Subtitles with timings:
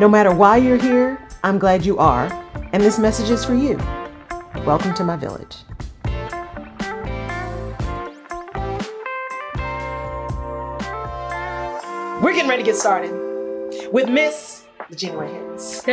[0.00, 2.24] No matter why you're here, I'm glad you are,
[2.72, 3.76] and this message is for you.
[4.64, 5.58] Welcome to my village.
[12.22, 13.12] We're getting ready to get started
[13.92, 15.84] with Miss LaGina Harris,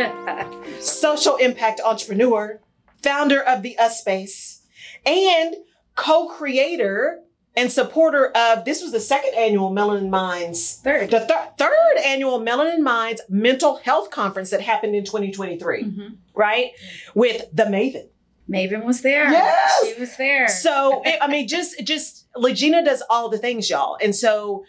[0.80, 2.62] social impact entrepreneur,
[3.02, 4.62] founder of the Us Space,
[5.04, 5.54] and
[5.96, 7.20] co-creator
[7.58, 11.10] and supporter of this was the second annual Melanin Minds, Third.
[11.10, 16.16] the thir- third annual Melanin Minds mental health conference that happened in 2023, Mhm.
[16.34, 16.70] right?
[17.14, 18.06] With the Maven.
[18.48, 19.30] Maven was there.
[19.30, 19.86] Yes!
[19.86, 20.48] She was there.
[20.48, 24.64] So it, I mean, just just LaGina does all the things, y'all, and so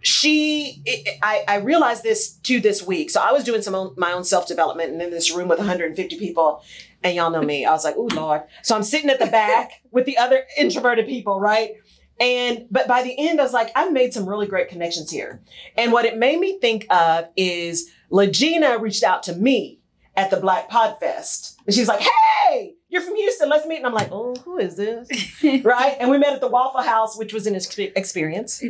[0.00, 0.82] she.
[0.84, 3.10] It, I I realized this too this week.
[3.10, 5.58] So I was doing some own, my own self development, and in this room with
[5.58, 6.62] 150 people,
[7.04, 8.42] and y'all know me, I was like, oh lord.
[8.62, 11.74] So I'm sitting at the back with the other introverted people, right?
[12.20, 15.42] And but by the end, I was like, I've made some really great connections here.
[15.76, 19.80] And what it made me think of is LaGina reached out to me
[20.16, 21.58] at the Black Pod Fest.
[21.66, 23.78] And she's like, hey, you're from Houston, let's meet.
[23.78, 25.08] And I'm like, oh, who is this?
[25.64, 25.96] right?
[25.98, 28.60] And we met at the Waffle House, which was an ex- experience.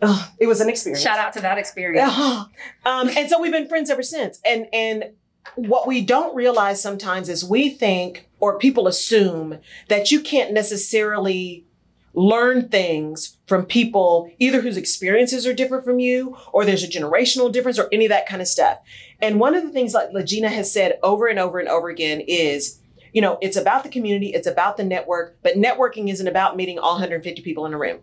[0.00, 1.02] Ugh, it was an experience.
[1.02, 2.12] shout out to that experience.
[2.12, 4.40] um, and so we've been friends ever since.
[4.44, 5.12] And and
[5.56, 11.64] what we don't realize sometimes is we think or people assume that you can't necessarily
[12.14, 17.52] learn things from people either whose experiences are different from you or there's a generational
[17.52, 18.78] difference or any of that kind of stuff.
[19.20, 22.20] And one of the things like LaGina has said over and over and over again
[22.20, 22.80] is
[23.12, 26.78] you know, it's about the community, it's about the network, but networking isn't about meeting
[26.78, 28.00] all 150 people in a room.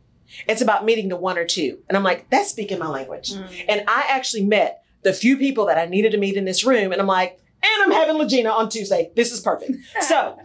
[0.47, 1.79] It's about meeting the one or two.
[1.87, 3.33] And I'm like, that's speaking my language.
[3.33, 3.65] Mm.
[3.69, 6.91] And I actually met the few people that I needed to meet in this room.
[6.91, 9.11] And I'm like, and I'm having LaGina on Tuesday.
[9.15, 9.71] This is perfect.
[10.01, 10.37] So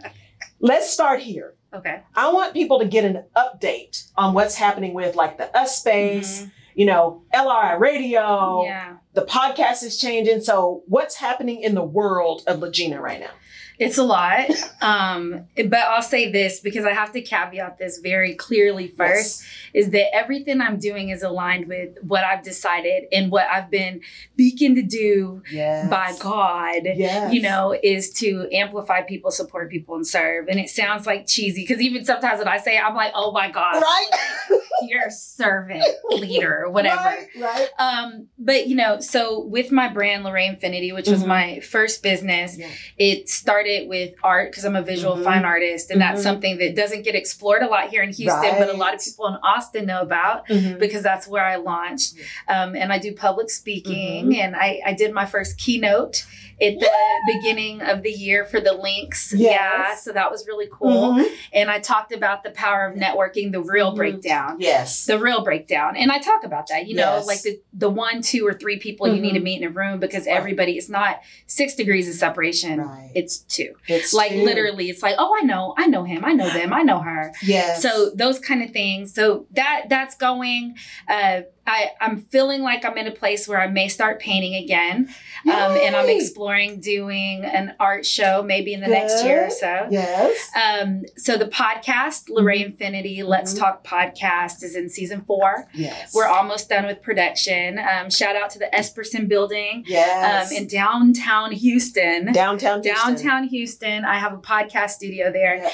[0.59, 1.55] let's start here.
[1.73, 2.01] Okay.
[2.15, 6.41] I want people to get an update on what's happening with like the US space,
[6.41, 6.49] mm-hmm.
[6.75, 8.97] you know, LRI radio, Yeah.
[9.13, 10.41] the podcast is changing.
[10.41, 13.31] So what's happening in the world of LaGina right now?
[13.81, 14.49] It's a lot.
[14.81, 19.43] Um, but I'll say this because I have to caveat this very clearly first
[19.75, 24.01] is that everything I'm doing is aligned with what I've decided and what I've been
[24.35, 25.87] beacon to do Yes.
[25.87, 26.81] by God.
[26.95, 27.31] Yes.
[27.31, 30.47] you know, is to amplify people, support people, and serve.
[30.47, 33.31] And it sounds like cheesy because even sometimes when I say it, I'm like, oh
[33.31, 34.09] my God, Right?
[34.81, 37.03] you're a servant leader, whatever.
[37.03, 37.69] Right, right.
[37.77, 41.27] Um, but you know, so with my brand Lorraine Infinity, which was Mhm.
[41.27, 42.67] my first business, Yeah.
[42.97, 45.23] it started with art because I'm a visual Mhm.
[45.23, 46.23] fine artist, and that's Mhm.
[46.23, 49.27] something that doesn't get explored a lot here in Houston, but a lot of people
[49.27, 50.79] in Austin know about Mhm.
[50.79, 52.13] because that's where I launched.
[52.47, 54.41] Um, and I do public speaking, Mm-hmm.
[54.41, 56.25] and I, I did my first keynote
[56.61, 56.89] at the
[57.33, 59.33] beginning of the year for the links.
[59.35, 59.51] Yes.
[59.51, 61.13] Yeah, so that was really cool.
[61.15, 61.25] Mhm.
[61.53, 63.95] And I talked about the power of networking, the real Mhm.
[63.95, 64.57] breakdown.
[64.59, 65.05] Yes.
[65.07, 65.97] The real breakdown.
[65.97, 69.07] And I talk about that, you know, like the, the one, two, or three people
[69.07, 69.43] you need to Mhm.
[69.43, 70.35] meet in a room because Right.
[70.37, 73.09] everybody, it's not six degrees of separation, Right.
[73.15, 73.60] it's two.
[73.87, 74.43] It's Like true.
[74.43, 77.33] literally, it's like, oh, I know, I know him, I know them, I know her.
[77.43, 77.75] Yeah.
[77.77, 79.13] So those kind of things.
[79.13, 80.75] So that that's going.
[81.09, 85.13] Uh, I I'm feeling like I'm in a place where I may start painting again,
[85.45, 89.87] um, and I'm exploring doing an art show maybe in the next year or so.
[89.89, 90.49] Yes.
[90.55, 93.59] Um, so the podcast, Lorraine Infinity, Let's Mhm.
[93.59, 95.67] Talk podcast, is in season four.
[95.73, 96.13] Yes.
[96.13, 97.79] We're almost done with production.
[97.79, 100.51] Um, shout out to the Esperson Building Yes.
[100.51, 102.31] um, in downtown Houston.
[102.33, 102.81] downtown.
[102.83, 103.05] Houston.
[103.15, 105.69] Downtown Houston, I have a podcast studio there, Yeah.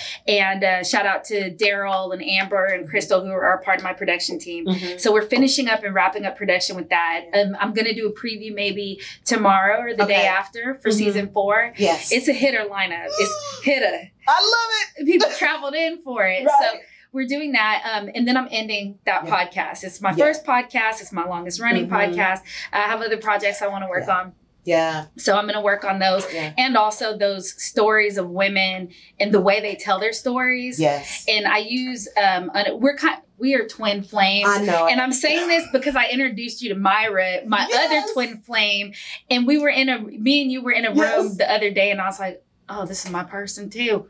[0.52, 3.94] and uh, shout out to Daryl and Amber and Crystal who are part of my
[3.94, 4.66] production team.
[4.66, 5.00] Mhm.
[5.00, 7.26] So we're finishing up and wrapping up production with that.
[7.34, 10.14] Um, I'm gonna do a preview maybe tomorrow or the Okay.
[10.18, 10.94] day after for Mhm.
[10.94, 11.74] season four.
[11.78, 12.12] Yes.
[12.12, 13.08] It's a hitter lineup.
[13.20, 14.12] It's hitter.
[14.28, 15.06] I love it.
[15.12, 16.46] People traveled in for it.
[16.46, 16.56] Right.
[16.74, 16.80] So
[17.14, 17.82] we're doing that.
[17.92, 19.46] Um, and then I'm ending that Yeah.
[19.46, 19.84] podcast.
[19.84, 20.26] It's my Yeah.
[20.26, 21.02] first podcast.
[21.02, 21.92] It's my longest running Mhm.
[22.16, 22.42] podcast.
[22.74, 24.14] I have other projects I want to work Yeah.
[24.18, 24.34] on.
[24.66, 25.06] yeah.
[25.18, 26.28] So I'm going to work on those.
[26.34, 26.52] Yeah.
[26.58, 30.78] And also those stories of women and the way they tell their stories.
[30.78, 31.24] Yes.
[31.30, 34.48] And I use, um, we're kind, we are twin flames.
[34.50, 34.88] I know.
[34.88, 37.86] And I'm saying this because I introduced you to Myra, my Yes.
[38.08, 38.94] other twin flame,
[39.30, 41.92] and we were in a me and you were in a room the other day,
[41.92, 44.08] and I was like, "Oh, this is my person too."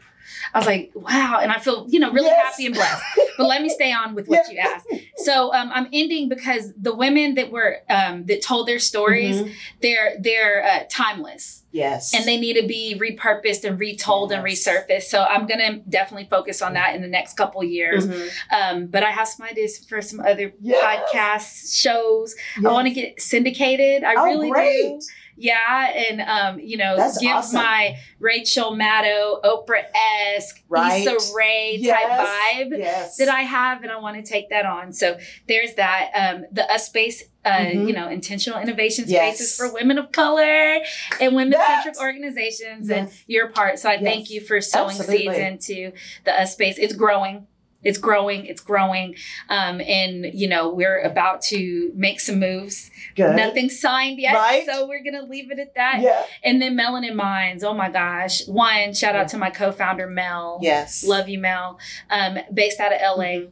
[0.54, 2.52] I was like, "Wow!" And I feel you know really Yes.
[2.52, 3.02] happy and blessed.
[3.38, 4.88] But let me stay on with what you asked.
[5.18, 9.54] So um, I'm ending because the women that were um, that told their stories, Mhm.
[9.82, 12.14] they're they're uh, timeless Yes.
[12.16, 15.04] and they need to be repurposed and retold and resurfaced.
[15.04, 18.08] So I'm gonna definitely focus on that in the next couple years.
[18.08, 18.30] Mhm.
[18.52, 20.84] Um, but I have some ideas for some other Yes.
[20.84, 22.36] podcasts, shows.
[22.58, 24.04] I want to get syndicated.
[24.04, 24.82] I oh, really great.
[25.00, 25.00] do.
[25.40, 27.62] Yeah, and um, you know, That's give awesome.
[27.62, 29.84] my Rachel Maddow, Oprah
[30.36, 31.06] esque, Right.
[31.08, 31.96] Issa Rae Yes.
[31.96, 33.18] type vibe Yes.
[33.18, 34.92] that I have, and I want to take that on.
[34.94, 35.18] So
[35.48, 36.10] there's that.
[36.16, 37.88] Um, the US space, uh, Mhm.
[37.88, 39.38] you know, intentional innovation Yes.
[39.38, 40.80] spaces for women of color
[41.22, 43.78] and women centric That- organizations, and your part.
[43.80, 45.18] So I thank you for sowing Absolutely.
[45.36, 45.92] seeds into
[46.26, 46.78] the US space.
[46.80, 47.46] It's growing.
[47.84, 49.16] It's growing, it's growing.
[49.50, 52.92] Um, and you know, we're about to make some moves.
[53.16, 53.36] Good.
[53.36, 54.36] Nothing signed yet.
[54.36, 54.66] Right.
[54.66, 56.00] So we're gonna leave it at that.
[56.02, 56.26] Yeah.
[56.44, 57.64] And then Melanin Minds.
[57.64, 58.46] Oh my gosh.
[58.48, 60.60] One, shout out to my co-founder Mel.
[60.62, 61.06] Yes.
[61.06, 61.80] Love you, Mel.
[62.10, 63.48] Um, based out of LA.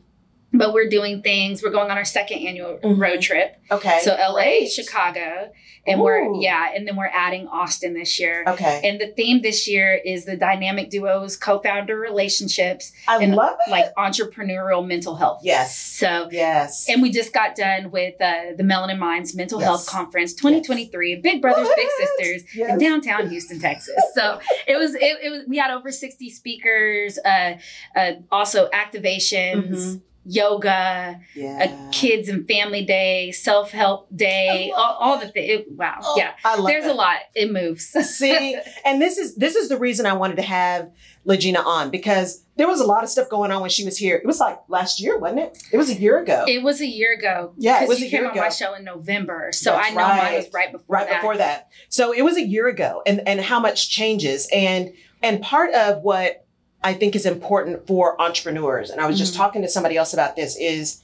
[0.57, 1.62] But we're doing things.
[1.63, 3.00] We're going on our second annual Mhm.
[3.00, 3.57] road trip.
[3.72, 4.00] Okay.
[4.04, 4.72] So LA, Great.
[4.72, 5.52] Chicago,
[5.88, 6.04] and Ooh.
[6.04, 8.44] we're yeah, and then we're adding Austin this year.
[8.48, 8.81] Okay.
[8.84, 13.72] And the theme this year is the dynamic duos, co-founder relationships, I and, love it.
[13.72, 15.42] like entrepreneurial mental health.
[15.44, 15.75] yes.
[15.78, 16.88] So Yes.
[16.90, 19.68] and we just got done with uh, the Melanin Minds Mental Yes.
[19.68, 22.69] Health Conference 2023, Big Brothers, Big Sisters Yes.
[22.72, 23.96] in downtown Houston, Texas.
[24.13, 27.54] So it was, it, it was, we had over 60 speakers, uh,
[27.96, 30.02] uh, also activations, Mhm.
[30.25, 31.63] Yoga, yeah.
[31.63, 35.66] a kids and family day, self help day, all, all the things.
[35.69, 36.00] Wow.
[36.01, 36.33] Oh, yeah.
[36.44, 36.94] I love There's that.
[36.94, 37.18] a lot.
[37.36, 37.86] It moves.
[38.18, 40.92] See, and this is this is the reason I wanted to have
[41.27, 44.16] LaGina on because there was a lot of stuff going on when she was here.
[44.16, 45.57] It was like last year, wasn't it?
[45.72, 46.45] It was a year ago.
[46.48, 47.54] It was a year ago.
[47.57, 49.50] Yeah, it was you a year came on my show in November.
[49.51, 50.38] So That's I know mine right.
[50.38, 51.21] was right before right that.
[51.21, 51.69] before that.
[51.89, 56.01] So it was a year ago and and how much changes and and part of
[56.04, 56.44] what
[56.86, 59.38] I think is important for entrepreneurs and I was just Mhm.
[59.38, 61.02] talking to somebody else about this is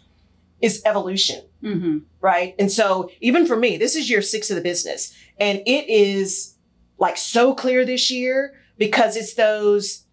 [0.62, 1.42] is evolution.
[1.62, 2.54] hmm right?
[2.60, 6.54] And so even for me, this is year six of the business, and it is
[7.00, 10.04] like so clear this year because it's those,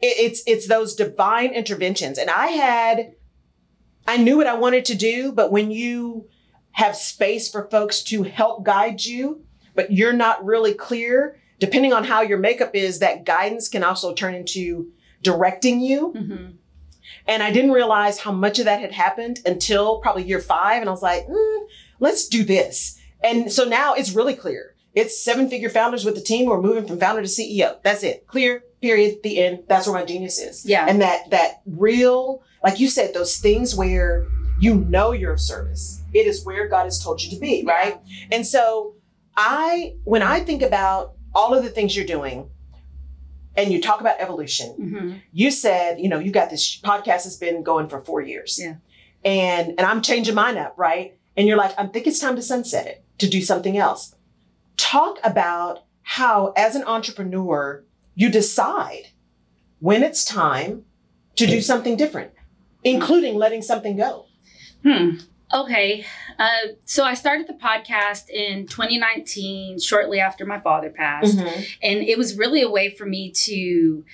[0.00, 2.16] it- it's it's those divine interventions.
[2.16, 3.14] And I had,
[4.06, 6.28] I knew what I wanted to do, but when you
[6.72, 9.42] have space for folks to help guide you,
[9.74, 14.12] but you're not really clear, depending on how your makeup is, that guidance can also
[14.12, 14.90] turn into
[15.22, 16.10] directing you.
[16.10, 16.46] hmm
[17.28, 20.80] And I didn't realize how much of that had happened until probably year five.
[20.80, 21.60] And I was like, mm,
[22.00, 22.98] let's do this.
[23.22, 24.74] And so now it's really clear.
[24.92, 26.46] It's seven figure founders with the team.
[26.46, 27.80] We're moving from founder to CEO.
[27.84, 28.26] That's it.
[28.26, 29.62] Clear, period, the end.
[29.68, 30.66] That's where my genius is.
[30.66, 30.86] Yeah.
[30.88, 34.26] And that, that real, like you said, those things where
[34.58, 36.02] you know you're of service.
[36.12, 38.00] It is where God has told you to be, right?
[38.32, 38.96] And so
[39.36, 42.50] I, when I think about all of the things you're doing,
[43.56, 47.36] and you talk about evolution, hmm you said, you know, you got this podcast has
[47.36, 48.58] been going for four years.
[48.60, 48.76] Yeah.
[49.24, 51.18] And and I'm changing mine up, right?
[51.36, 54.14] And you're like, I think it's time to sunset it, to do something else.
[54.76, 57.84] Talk about how, as an entrepreneur,
[58.14, 59.08] you decide
[59.80, 60.84] when it's time
[61.36, 62.32] to do something different,
[62.84, 64.26] including letting something go.
[64.82, 65.16] Hmm.
[65.52, 66.04] Okay.
[66.38, 66.48] Uh,
[66.86, 71.36] so I started the podcast in 2019, shortly after my father passed.
[71.38, 74.04] And it was really a way for me to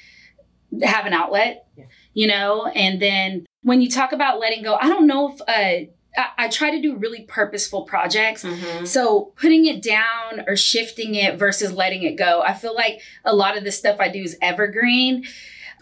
[0.82, 1.84] have an outlet, Yeah.
[2.12, 2.66] you know?
[2.66, 6.48] And then when you talk about letting go, I don't know if uh, I, I
[6.48, 8.42] try to do really purposeful projects.
[8.44, 8.86] Mhm.
[8.86, 13.34] So putting it down or shifting it versus letting it go, I feel like a
[13.34, 15.24] lot of the stuff I do is evergreen.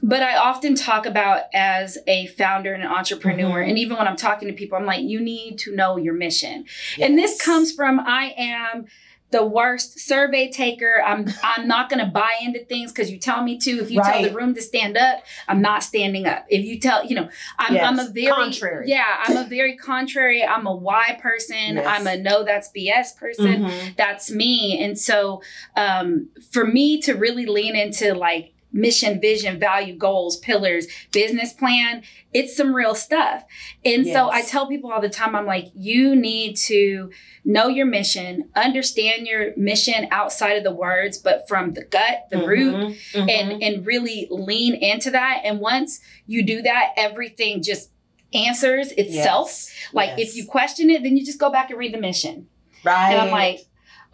[0.02, 3.68] But I often talk about as a founder and an entrepreneur, Mhm.
[3.70, 6.64] and even when I'm talking to people, I'm like, you need to know your mission.
[7.00, 8.86] And this comes from I am
[9.32, 11.02] the worst survey taker.
[11.04, 13.70] I'm I'm not gonna buy into things because you tell me to.
[13.82, 16.46] If you tell the room to stand up, I'm not standing up.
[16.48, 18.88] If you tell, you know, I'm I'm a very Contrary.
[18.88, 20.44] Yeah, I'm a very contrary.
[20.44, 21.74] I'm a why person.
[21.76, 21.86] Yes.
[21.88, 23.64] I'm a no, that's BS person.
[23.64, 23.96] Mhm.
[23.96, 24.80] That's me.
[24.82, 25.42] And so
[25.74, 32.02] um, for me to really lean into like mission, vision, value, goals, pillars, business plan,
[32.32, 33.44] it's some real stuff.
[33.84, 37.10] And so I tell people all the time, I'm like, you need to
[37.44, 42.46] know your mission, understand your mission outside of the words, but from the gut, the
[42.46, 42.96] root, Mhm.
[43.12, 43.30] Mhm.
[43.30, 45.40] and and really lean into that.
[45.44, 47.90] And once you do that, everything just
[48.34, 49.48] answers itself.
[49.48, 49.74] Yes.
[49.92, 50.28] Like Yes.
[50.30, 52.48] if you question it, then you just go back and read the mission.
[52.84, 53.12] right.
[53.12, 53.60] And I'm like,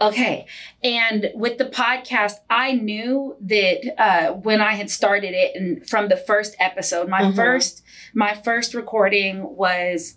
[0.08, 0.46] okay.
[0.82, 6.08] And with the podcast, I knew that uh, when I had started it, and from
[6.08, 7.36] the first episode, my Mhm.
[7.36, 7.82] first
[8.14, 10.16] my first recording was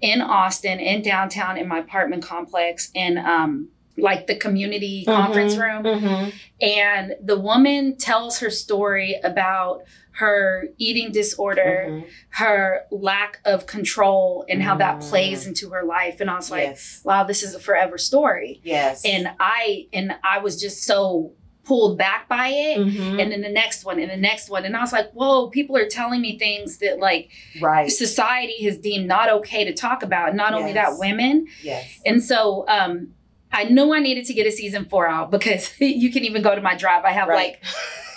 [0.00, 5.84] in Austin, in downtown, in my apartment complex, and um, like the community conference room.
[5.84, 6.32] Mhm.
[6.60, 9.82] And the woman tells her story about
[10.12, 12.04] her eating disorder, Mhm.
[12.30, 15.08] her lack of control, and how that Mm.
[15.10, 16.20] plays into her life.
[16.20, 17.00] And I was like, yes.
[17.04, 18.60] wow, this is a forever story.
[18.62, 19.04] Yes.
[19.04, 21.32] And I and I was just so
[21.64, 22.78] pulled back by it.
[22.78, 23.20] Mhm.
[23.22, 24.64] And then the next one and the next one.
[24.66, 27.90] And I was like, whoa, people are telling me things that like right.
[27.90, 30.34] society has deemed not okay to talk about.
[30.36, 31.46] Not only that, women.
[31.62, 32.00] Yes.
[32.04, 33.14] And so um
[33.54, 36.54] I knew I needed to get a season four out because you can even go
[36.54, 37.04] to my drive.
[37.04, 37.52] I have Right.
[37.52, 37.62] like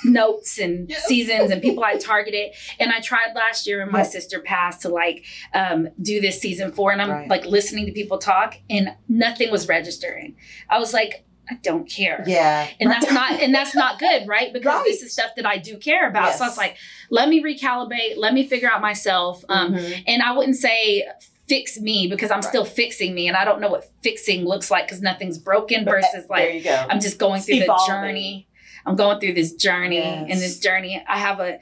[0.04, 1.06] notes and Yes.
[1.06, 2.52] seasons and people I targeted.
[2.80, 4.04] And I tried last year when my Yeah.
[4.06, 6.92] sister passed to like um, do this season four.
[6.92, 7.30] And I'm Right.
[7.30, 10.36] like listening to people talk and nothing was registering.
[10.70, 12.26] I was like, I don't care.
[12.28, 12.68] Yeah.
[12.82, 14.52] And that's not and that's not good, right?
[14.52, 16.34] Because this is stuff that I do care about.
[16.36, 16.76] So I was like,
[17.10, 19.46] let me recalibrate, let me figure out myself.
[19.48, 20.04] Um, Mhm.
[20.08, 21.08] and I wouldn't say
[21.48, 22.46] fix me because I'm Right.
[22.50, 26.26] still fixing me and I don't know what fixing looks like because nothing's broken versus
[26.30, 26.66] like.
[26.90, 28.48] I'm just going through the journey.
[28.86, 31.60] I'm going through this journey and this journey I have a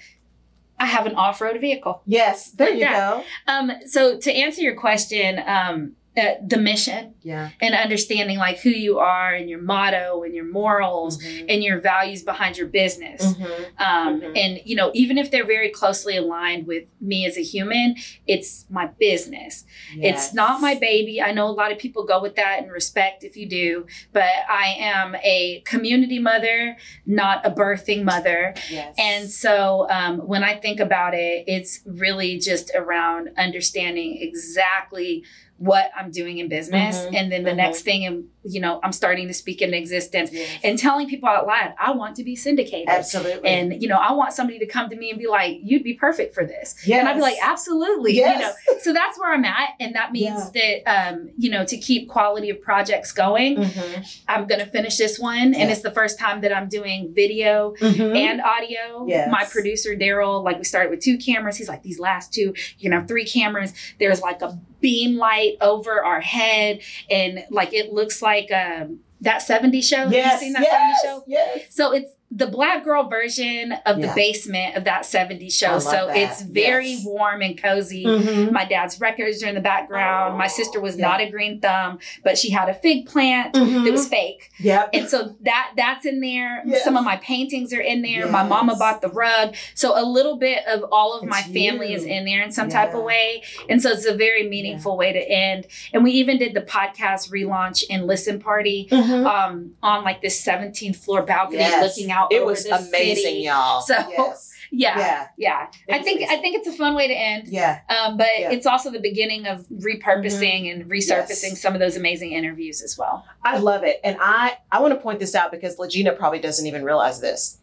[0.78, 2.02] I have an off-road vehicle.
[2.06, 2.52] yes.
[2.52, 2.94] There you Yeah.
[2.94, 3.24] go.
[3.48, 7.50] Um so to answer your question um uh, the mission Yeah.
[7.62, 11.46] and understanding like who you are and your motto and your morals Mhm.
[11.50, 13.22] and your values behind your business.
[13.24, 13.66] Mhm.
[13.78, 14.38] Um, Mhm.
[14.38, 17.96] And, you know, even if they're very closely aligned with me as a human,
[18.28, 19.66] it's my business.
[19.98, 21.22] It's not my baby.
[21.22, 24.30] I know a lot of people go with that and respect if you do, but
[24.50, 28.54] I am a community mother, not a birthing mother.
[28.70, 28.96] Yes.
[28.98, 35.24] And so um, when I think about it, it's really just around understanding exactly
[35.58, 36.98] what I'm doing in business.
[36.98, 37.58] Mhm, And then the mhm.
[37.58, 40.50] next thing, you know, I'm starting to speak in existence Yes.
[40.64, 42.90] and telling people out loud, I want to be syndicated.
[42.90, 43.50] absolutely.
[43.50, 45.94] And you know, I want somebody to come to me and be like, "You'd be
[45.94, 47.00] perfect for this," yes.
[47.00, 48.56] and I'd be like, "Absolutely." Yes.
[48.68, 51.78] You know, so that's where I'm at, and that means that um, you know, to
[51.78, 54.22] keep quality of projects going, Mhm.
[54.28, 55.60] I'm gonna finish this one, Yeah.
[55.60, 58.16] and it's the first time that I'm doing video Mhm.
[58.16, 59.06] and audio.
[59.08, 59.30] Yes.
[59.32, 61.58] My producer Daryl, like we started with two cameras.
[61.58, 63.74] He's like, these last two, you can have three cameras.
[64.00, 69.42] There's like a beam light over our head, and like it looks like um, that
[69.42, 69.98] 70 show.
[69.98, 70.34] Have yes.
[70.34, 71.02] you seen that yes.
[71.02, 71.24] 70s show?
[71.28, 71.76] Yes.
[71.76, 75.80] So it's the black girl version of the basement of that 70s show.
[75.80, 76.18] So that.
[76.18, 77.06] it's very Yes.
[77.06, 78.04] warm and cozy.
[78.04, 78.52] Mhm.
[78.52, 80.38] My dad's records are in the background.
[80.38, 81.08] My sister was Yeah.
[81.08, 83.86] not a green thumb, but she had a fig plant Mhm.
[83.86, 84.50] that was fake.
[84.60, 84.90] Yep.
[84.94, 86.64] And so that that's in there.
[86.66, 86.84] Yes.
[86.84, 88.28] Some of my paintings are in there.
[88.28, 89.56] My mama bought the rug.
[89.76, 91.98] So a little bit of all of my family you.
[91.98, 93.44] is in there in some type of way.
[93.70, 95.68] And so it's a very meaningful way to end.
[95.94, 99.26] And we even did the podcast relaunch and listen party Mhm.
[99.26, 101.82] um on like this 17th floor balcony Yes.
[101.96, 103.40] looking out It over was the amazing, city.
[103.42, 103.82] y'all.
[103.82, 104.52] So, yes.
[104.72, 104.98] Yeah.
[104.98, 105.28] Yeah.
[105.38, 105.68] yeah.
[105.94, 107.48] I was think I think it's a fun way to end.
[107.48, 107.80] Yeah.
[107.90, 108.52] Um, but Yeah.
[108.52, 111.62] it's also the beginning of repurposing and resurfacing Yes.
[111.62, 113.26] some of those amazing interviews as well.
[113.44, 114.00] I love it.
[114.04, 117.60] And I, I want to point this out because LaGina probably doesn't even realize this.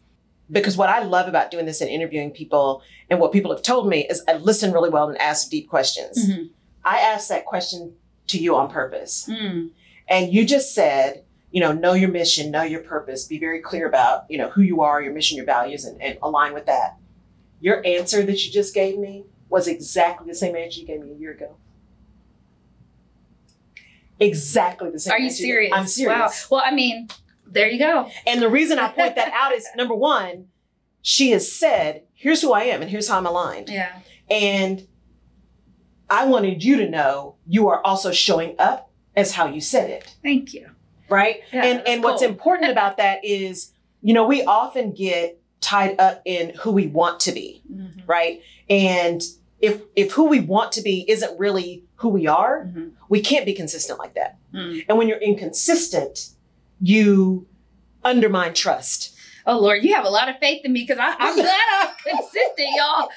[0.51, 3.87] Because what I love about doing this and interviewing people and what people have told
[3.87, 6.17] me is I listen really well and ask deep questions.
[6.29, 6.49] Mhm.
[6.85, 7.95] I asked that question
[8.27, 9.27] to you on purpose.
[9.29, 9.71] Mm.
[10.07, 13.87] And you just said, you know, know your mission, know your purpose, be very clear
[13.87, 16.97] about, you know, who you are, your mission, your values, and, and align with that.
[17.61, 21.11] Your answer that you just gave me was exactly the same answer you gave me
[21.11, 21.55] a year ago.
[24.19, 25.71] Exactly the same Are you serious?
[25.75, 26.47] I'm serious.
[26.49, 26.57] Wow.
[26.57, 27.07] Well, I mean,
[27.45, 28.09] there you go.
[28.25, 30.47] And the reason I point that out is number one,
[31.03, 33.69] she has said, here's who I am and here's how I'm aligned.
[33.69, 33.99] Yeah.
[34.27, 34.87] And
[36.09, 40.15] I wanted you to know you are also showing up as how you said it,
[40.23, 40.71] Thank you.
[41.13, 41.41] Right?
[41.53, 46.21] Yeah, and and what's important about that is, you know, we often get tied up
[46.25, 48.01] in who we want to be, Mhm.
[48.07, 48.41] right?
[48.69, 49.21] And
[49.61, 52.91] if if who we want to be isn't really who we are, Mhm.
[53.07, 54.37] we can't be consistent like that.
[54.53, 54.85] Mm.
[54.89, 56.29] And when you're inconsistent,
[56.81, 57.47] you
[58.03, 59.12] undermine trust.
[59.45, 62.69] Oh Lord, you have a lot of faith in me because I'm glad I'm consistent,
[62.75, 63.09] y'all.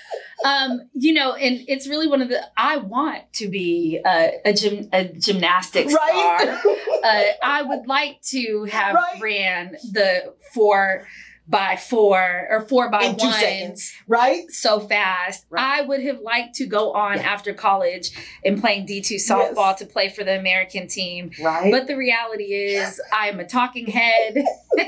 [0.45, 4.53] Um, you know, and it's really one of the I want to be a, a
[4.53, 6.05] gym a gymnastics star.
[6.39, 6.79] Right?
[7.05, 9.21] Uh, I would like to have Right.
[9.23, 11.07] ran the four
[11.49, 14.51] by four or four by in one seconds, right?
[14.51, 15.47] so fast.
[15.49, 15.79] Right.
[15.79, 17.23] I would have liked to go on Yeah.
[17.23, 18.11] after college
[18.45, 21.31] and playing D2 softball to play for the American team.
[21.41, 21.71] Right.
[21.71, 24.45] But the reality is, I am a talking head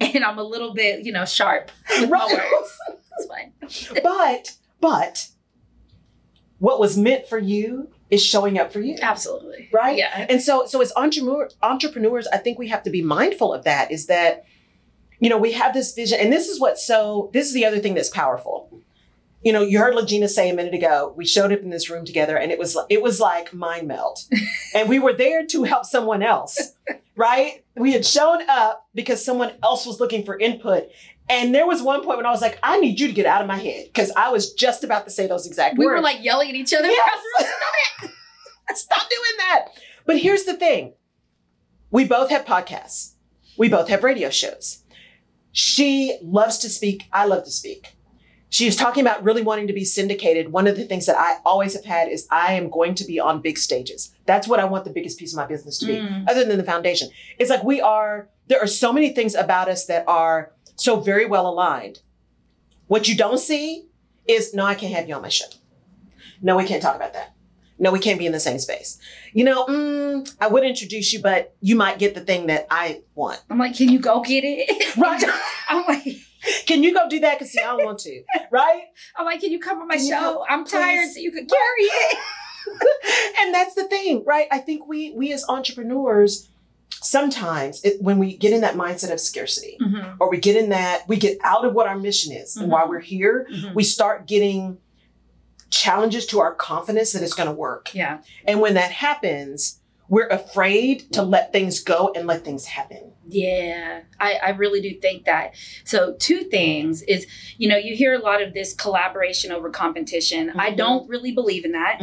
[0.00, 2.78] and I'm a little bit, you know, sharp with my words.
[3.18, 4.02] It's fine.
[4.02, 5.28] but but
[6.58, 8.96] what was meant for you is showing up for you.
[9.00, 9.70] Absolutely.
[9.72, 9.96] Right?
[9.96, 10.26] Yeah.
[10.28, 13.90] And so so as entrepreneur entrepreneurs, I think we have to be mindful of that
[13.90, 14.44] is that
[15.20, 17.78] you know, we have this vision and this is what's so this is the other
[17.78, 18.82] thing that's powerful.
[19.42, 22.04] You know, you heard LaGina say a minute ago, we showed up in this room
[22.04, 24.24] together and it was it was like mind melt.
[24.74, 26.74] and we were there to help someone else.
[27.16, 27.64] right?
[27.76, 30.88] We had shown up because someone else was looking for input.
[31.28, 33.40] And there was one point when I was like, I need you to get out
[33.40, 35.94] of my head because I was just about to say those exact We words.
[35.94, 36.88] We were like yelling at each other.
[36.88, 37.18] Yes.
[38.74, 39.66] Stop doing that.
[40.04, 40.94] But here's the thing
[41.90, 43.14] we both have podcasts,
[43.58, 44.82] we both have radio shows.
[45.58, 47.04] She loves to speak.
[47.14, 47.94] I love to speak.
[48.50, 50.52] She was talking about really wanting to be syndicated.
[50.52, 53.18] One of the things that I always have had is I am going to be
[53.18, 54.14] on big stages.
[54.26, 56.28] That's what I want the biggest piece of my business to be, Mm.
[56.28, 57.08] other than the foundation.
[57.38, 61.24] It's like we are, there are so many things about us that are so very
[61.24, 62.00] well aligned.
[62.86, 63.86] What you don't see
[64.28, 65.46] is no, I can't have you on my show.
[66.42, 67.34] No, we can't talk about that.
[67.78, 68.98] No, we can't be in the same space.
[69.32, 73.02] You know, mm, I would introduce you, but you might get the thing that I
[73.14, 73.42] want.
[73.50, 74.96] I'm like, can you go get it?
[74.96, 75.22] Right?
[75.68, 76.04] I'm like,
[76.66, 77.38] Can you go do that?
[77.38, 78.22] Because see, I don't want to.
[78.50, 78.84] Right?
[79.16, 80.44] I'm like, can you come on my Can show?
[80.48, 82.18] I'm tired, so you could carry it.
[83.40, 84.46] and that's the thing, right?
[84.50, 86.48] I think we we as entrepreneurs
[87.02, 90.70] sometimes it, when we get in that mindset of scarcity Mhm, or we get in
[90.70, 92.70] that we get out of what our mission is and Mhm.
[92.70, 93.74] while we're here mhm.
[93.74, 94.78] we start getting
[95.70, 98.18] challenges to our confidence that it's going to work Yeah.
[98.46, 104.02] and when that happens we're afraid to let things go and let things happen Yeah,
[104.20, 105.54] I, I really do think that.
[105.84, 107.26] So, two things is,
[107.58, 110.52] you know, you hear a lot of this collaboration over competition.
[110.56, 110.76] I Mhm.
[110.76, 111.98] don't really believe in that.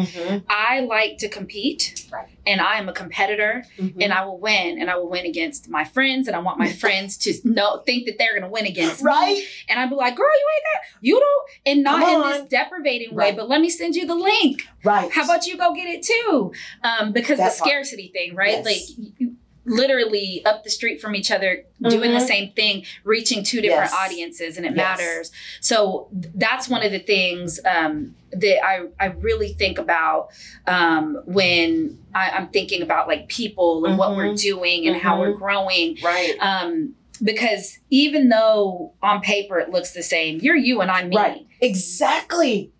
[0.49, 2.27] I like to compete, Right.
[2.45, 3.63] and I am a competitor,
[3.99, 6.71] and I will win, and I will win against my friends, and I want my
[6.83, 9.07] friends to know think that they're going to win against me.
[9.09, 10.97] right And I'd be like, "Girl, you ain't that.
[11.01, 14.67] You don't." And not in this deprecating way, but let me send you the link.
[14.83, 16.51] right How about you go get it too?
[16.83, 17.69] Um, because That the part.
[17.69, 18.61] scarcity thing, right?
[18.63, 18.65] Yes.
[18.65, 22.27] Like you, literally up the street from each other, doing the Mhm.
[22.27, 23.93] same thing, reaching two different Yes.
[23.93, 24.97] audiences, and it Yes.
[24.99, 25.31] matters.
[25.61, 30.29] So that's one of the things um, that I I really think about
[30.67, 34.41] um, when I, I'm thinking about like people and what we're Mhm.
[34.41, 35.19] doing and how Mhm.
[35.19, 35.97] we're growing.
[36.03, 41.09] right Um, because even though on paper it looks the same, you're you and I'm
[41.09, 41.45] me Right.
[41.61, 42.71] exactly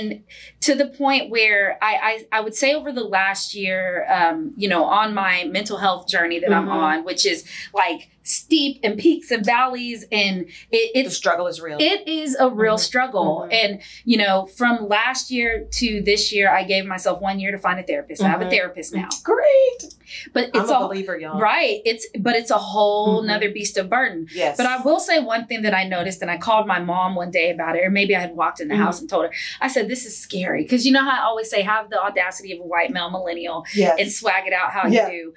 [0.00, 0.22] and
[0.60, 4.68] to the point where I, I I would say over the last year, um, you
[4.68, 6.72] know, on my mental health journey that I'm Mhm.
[6.72, 11.76] on, which is like steep and peaks and valleys, and it, the struggle is real
[11.78, 12.80] it is a real Mhm.
[12.80, 13.46] struggle.
[13.50, 13.54] Mhm.
[13.54, 17.58] And you know, from last year to this year, I gave myself one year to
[17.58, 18.22] find a therapist.
[18.22, 18.50] I have a Mhm.
[18.50, 19.94] therapist now, great
[20.32, 21.80] but i'm it's a believer y'all right.
[21.84, 23.26] It's but it's a whole Mhm.
[23.26, 24.26] nother beast of burden.
[24.34, 27.14] yes But I will say one thing that I noticed, and I called my mom
[27.14, 29.32] one day about it, or maybe I had walked in the house and told her.
[29.60, 32.52] I said, "This is scary," because you know how I always say, "Have the audacity
[32.52, 35.08] of a white male millennial yes and swag it out how Yeah.
[35.10, 35.34] you do."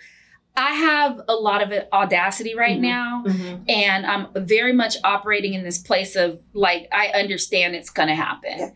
[0.57, 2.81] I have a lot of audacity right Mhm.
[2.81, 3.63] now, Mhm.
[3.69, 8.15] and I'm very much operating in this place of like I understand it's going to
[8.15, 8.57] happen.
[8.57, 8.69] Yeah.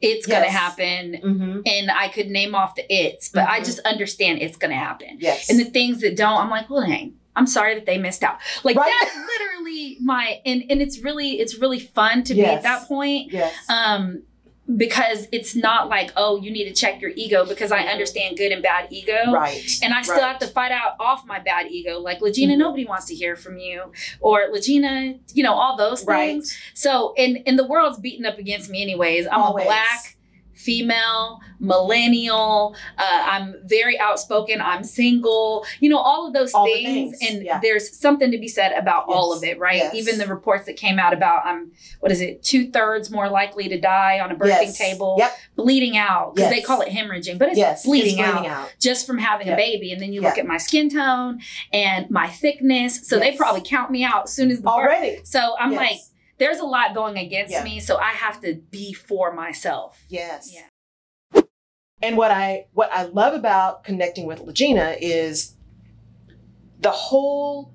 [0.00, 0.54] It's going to Yes.
[0.54, 1.62] happen, Mhm.
[1.66, 3.64] and I could name off the it's, but I Mhm.
[3.64, 5.16] just understand it's going to happen.
[5.20, 8.22] yes And the things that don't, I'm like, well, dang, I'm sorry that they missed
[8.24, 8.38] out.
[8.64, 8.92] Like Right.
[9.00, 13.32] that's literally my and and it's really it's really fun to be at that point.
[13.32, 14.22] yes Um
[14.76, 18.50] because it's not like, oh, you need to check your ego because I understand good
[18.50, 19.30] and bad ego.
[19.32, 20.22] right And I still Right.
[20.28, 21.98] have to fight out off my bad ego.
[22.00, 22.58] Like, LaGina, Mhm.
[22.58, 23.92] nobody wants to hear from you.
[24.20, 26.56] Or LaGina, you know, all those right things.
[26.72, 29.26] So and and the world's beating up against me anyways.
[29.26, 29.64] I'm Always.
[29.64, 30.16] a black
[30.54, 32.74] female, millennial.
[32.98, 34.60] Uh, I'm very outspoken.
[34.60, 35.64] I'm single.
[35.80, 37.18] You know, all of those All things.
[37.18, 37.60] things, And yeah.
[37.62, 39.76] there's something to be said about all of it, right?
[39.76, 39.94] yes.
[39.94, 43.68] Even the reports that came out about I'm what is it, two thirds more likely
[43.68, 44.78] to die on a birthing Yes.
[44.78, 45.36] table, Yep.
[45.56, 49.06] bleeding out because they call it hemorrhaging, but it's yes bleeding, it's out out just
[49.06, 49.54] from having Yeah.
[49.54, 49.92] a baby.
[49.92, 51.40] And then you look at my skin tone
[51.72, 53.06] and my thickness.
[53.06, 54.72] So they probably count me out as soon as the birth.
[54.72, 55.80] already So I'm Yes.
[55.80, 55.98] like,
[56.38, 57.62] there's a lot going against Yeah.
[57.64, 57.80] me.
[57.80, 60.02] So I have to be for myself.
[60.08, 61.42] yes Yeah.
[62.02, 65.54] and what i what i love about connecting with LaGina is
[66.80, 67.72] the whole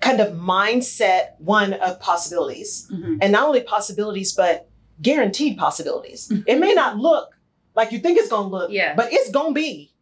[0.00, 3.18] kind of mindset one of possibilities Mhm.
[3.22, 4.68] and not only possibilities but
[5.00, 6.44] guaranteed possibilities Mhm.
[6.46, 7.30] it may not look
[7.76, 8.94] like you think it's going to look Yeah.
[8.94, 9.94] but it's going to be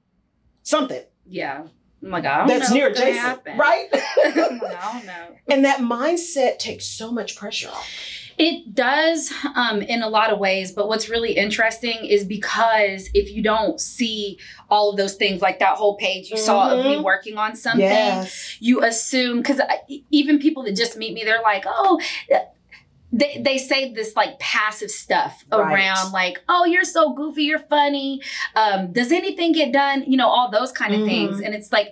[0.63, 1.67] something Yeah.
[2.05, 5.37] I'm like, I don't that's know near if adjacent right I'm like, I don't know.
[5.49, 7.89] and that mindset takes so much pressure off
[8.39, 13.33] It does um, in a lot of ways, but what's really interesting is because if
[13.35, 14.39] you don't see
[14.71, 17.03] all of those things, like that whole page you saw of me Mhm.
[17.03, 19.61] working on something, yes you assume because
[20.11, 22.01] even people that just meet me, they're like, oh.
[23.19, 25.61] They, they say this like passive stuff Right.
[25.75, 28.21] around like oh you're so goofy you're funny
[28.55, 31.07] um, does anything get done you know all those kind of Mhm.
[31.13, 31.89] things and it's like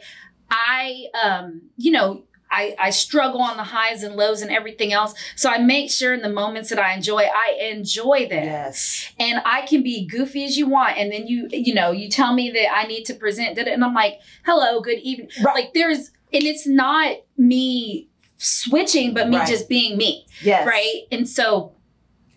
[0.51, 5.15] i um, you know I, I struggle on the highs and lows and everything else
[5.35, 9.41] so i make sure in the moments that i enjoy i enjoy them yes and
[9.45, 12.51] I can be goofy as you want, and then you, you know, you tell me
[12.51, 15.55] that I need to present it, and I'm like, "Hello, good evening." Right.
[15.55, 18.09] Like there's and it's not me
[18.39, 19.49] switching, but me Right.
[19.49, 20.27] just being me.
[20.43, 20.67] Yes.
[20.67, 21.03] Right.
[21.11, 21.73] And so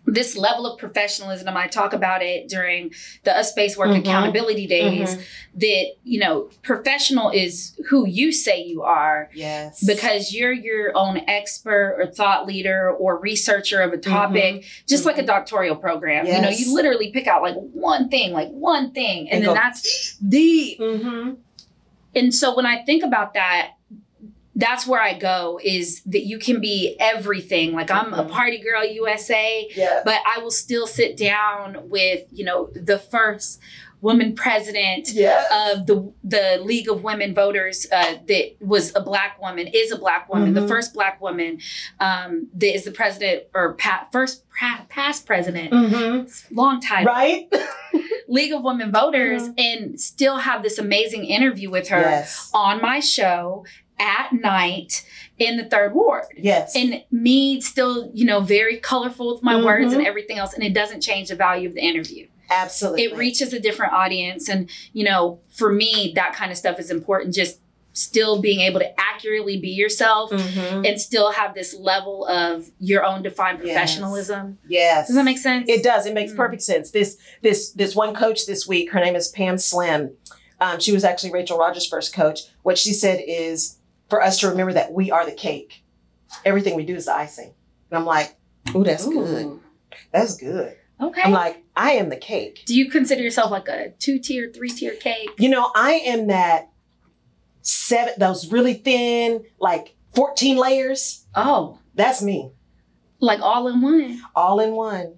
[0.05, 2.91] this level of professionalism, I talk about it during
[3.25, 3.99] the Us Space Work Mhm.
[3.99, 5.21] Accountability Days, Mhm.
[5.57, 9.83] that, you know, professional is who you say you are Yes.
[9.85, 15.19] because you're your own expert or thought leader or researcher of a topic, just like
[15.19, 16.25] a doctoral program.
[16.25, 19.49] You know, you literally pick out like one thing, like one thing, and, And then
[19.49, 20.15] go that's.
[20.23, 21.35] Mhm.
[22.15, 23.73] And so when I think about that,
[24.59, 27.73] that's where I go is that you can be everything.
[27.73, 28.29] Like I'm a Mhm.
[28.29, 30.01] party girl USA, Yeah.
[30.05, 33.59] but I will still sit down with, you know, the first
[34.01, 35.43] woman president Yeah.
[35.71, 39.97] of the the League of Women Voters uh, that was a black woman, is a
[39.97, 40.67] black woman, the Mhm.
[40.69, 41.59] first black woman
[41.99, 45.71] um, that is the president or pa- first pra- past president.
[45.71, 46.31] Mhm.
[46.51, 47.47] Long time Right.
[48.29, 52.49] League of Women Voters, and still have this amazing interview with her Yes.
[52.53, 53.65] on my show
[53.99, 55.05] at night
[55.37, 56.23] in the third ward.
[56.37, 56.75] Yes.
[56.75, 59.97] And me still, you know, very colorful with my words Mhm.
[59.99, 63.03] and everything else, and it doesn't change the value of the interview Absolutely.
[63.03, 66.89] it reaches a different audience and you know for me that kind of stuff is
[66.89, 67.59] important just
[67.93, 70.87] still being able to accurately be yourself Mhm.
[70.87, 75.07] and still have this level of your own defined professionalism Yes.
[75.07, 76.05] does that make sense It does.
[76.07, 76.37] It makes Mm.
[76.37, 76.91] perfect sense.
[76.91, 80.11] This this this one coach this week, her name is Pam Slim.
[80.61, 82.41] Um, she was actually Rachel Rogers' first coach.
[82.63, 83.77] What she said is
[84.09, 85.83] for us to remember that we are the cake.
[86.45, 87.53] Everything we do is the icing.
[87.91, 88.35] And I'm like,
[88.75, 89.59] ooh, that's good.
[90.11, 90.75] That's good.
[91.01, 92.63] okay I'm like, I am the cake.
[92.65, 96.27] do you consider yourself like a two tier three tier cake You know, I am
[96.27, 96.69] that
[97.61, 101.25] seven, those really thin, like 14 layers.
[101.35, 102.51] oh That's me.
[103.19, 105.15] like all in one All in one.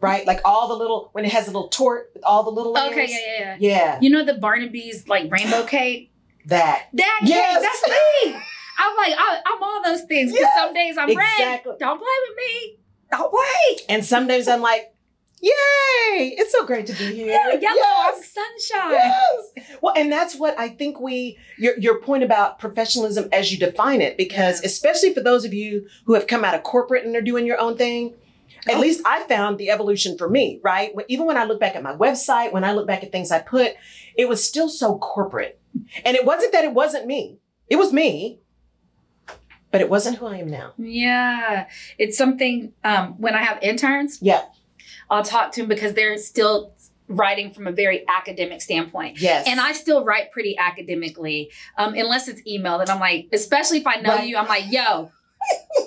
[0.00, 0.26] Right?
[0.26, 2.92] Like all the little, when it has a little tort with all the little layers.
[2.92, 3.98] okay yeah yeah yeah Yeah.
[4.02, 6.11] you know the barnaby's like rainbow cake
[6.46, 6.88] That.
[6.94, 7.62] that Yes.
[7.62, 7.88] that's
[8.24, 8.34] me
[8.78, 11.74] i'm like I, i'm all those things because Yes, some days i'm red exactly.
[11.78, 12.78] don't play with me
[13.10, 14.84] don't play And some days I'm like,
[15.42, 15.52] yay,
[16.38, 17.26] it's so great to be here.
[17.26, 18.32] Yeah, yellow Yes.
[18.32, 18.92] sunshine.
[18.92, 19.76] Yes.
[19.82, 24.00] Well, and that's what I think we, your, your point about professionalism as you define
[24.00, 24.66] it, because Yeah.
[24.68, 27.60] especially for those of you who have come out of corporate and are doing your
[27.60, 28.14] own thing,
[28.70, 30.92] at least I found the evolution for me, right?
[31.08, 33.40] Even when I look back at my website, when I look back at things I
[33.40, 33.74] put,
[34.16, 35.60] it was still so corporate.
[36.04, 38.38] And it wasn't that it wasn't me, it was me,
[39.70, 40.72] but it wasn't who I am now.
[40.78, 41.66] Yeah,
[41.98, 42.72] it's something.
[42.84, 44.42] Um, when I have interns, Yeah.
[45.10, 46.72] I'll talk to them because they're still
[47.08, 49.20] writing from a very academic standpoint.
[49.20, 49.46] Yes.
[49.46, 52.78] And I still write pretty academically, um, unless it's email.
[52.78, 54.28] That I'm like, especially if I know Right.
[54.28, 55.10] you, I'm like, yo,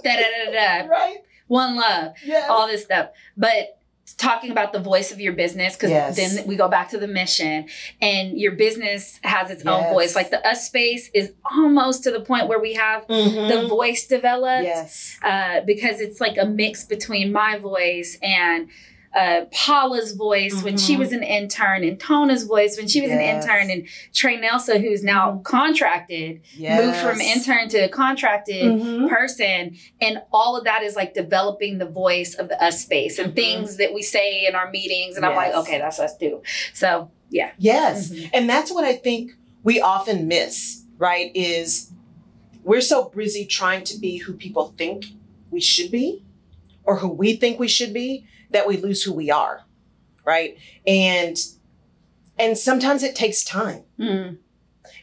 [0.04, 1.18] da da da da, right?
[1.48, 2.48] one love, Yes.
[2.50, 3.10] all this stuff.
[3.38, 3.78] But
[4.14, 6.16] talking about the voice of your business, because Yes.
[6.16, 7.66] then we go back to the mission,
[8.02, 10.16] and your business has its own voice.
[10.16, 13.68] Like the us space is almost to the point where we have the Mhm.
[13.70, 15.18] voice developed Yes.
[15.24, 18.70] uh, because it's like a mix between my voice and
[19.16, 21.00] uh, Paula's voice when she Mhm.
[21.00, 25.04] was an intern and Tona's voice when she was an intern and Trey Nelson who's
[25.04, 25.44] now Mhm.
[25.44, 29.08] contracted moved from intern to contracted Mhm.
[29.10, 33.32] person and all of that is like developing the voice of the us space and
[33.32, 33.36] Mhm.
[33.36, 36.42] things that we say in our meetings and I'm like okay that's us too
[36.74, 38.12] so yeah Yes.
[38.34, 39.32] And that's what I think
[39.64, 41.32] we often miss, right?
[41.34, 41.92] Is
[42.66, 45.06] we're so busy trying to be who people think
[45.52, 46.22] we should be
[46.84, 49.62] or who we think we should be that we lose who we are,
[50.26, 50.58] right?
[50.86, 51.38] And
[52.38, 53.84] and sometimes it takes time.
[54.00, 54.38] Mm.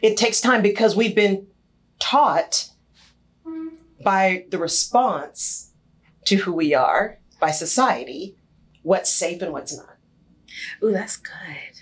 [0.02, 1.46] It takes time because we've been
[1.98, 2.68] taught
[4.02, 5.72] by the response
[6.24, 8.36] to who we are by society
[8.82, 9.96] what's safe and what's not.
[10.82, 11.80] Oh, that's good.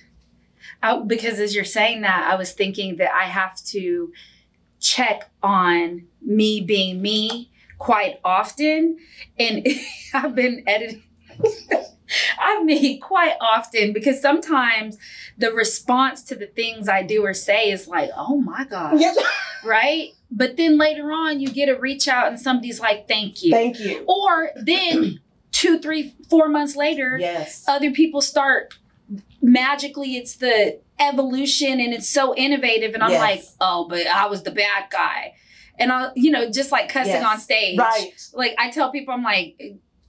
[0.83, 4.13] I, because as you're saying that, I was thinking that I have to
[4.79, 8.99] check on me being me quite often.
[9.39, 9.67] And
[10.15, 11.03] I've been editing.
[12.39, 14.99] I mean, quite often because sometimes
[15.39, 19.01] the response to the things I do or say is like, oh my God,
[19.65, 20.09] right?
[20.31, 23.51] But then later on, you get a reach out and somebody's like, thank you.
[23.53, 24.05] Thank you.
[24.09, 25.21] or then
[25.53, 27.65] two, three, four months later, Yes.
[27.69, 28.75] other people start
[29.43, 33.21] magically it's the evolution and it's so innovative and i'm Yes.
[33.21, 35.33] like oh but i was the bad guy
[35.79, 37.25] and I'll, you know just like cussing Yes.
[37.25, 38.13] on stage Right.
[38.35, 39.57] like i tell people i'm like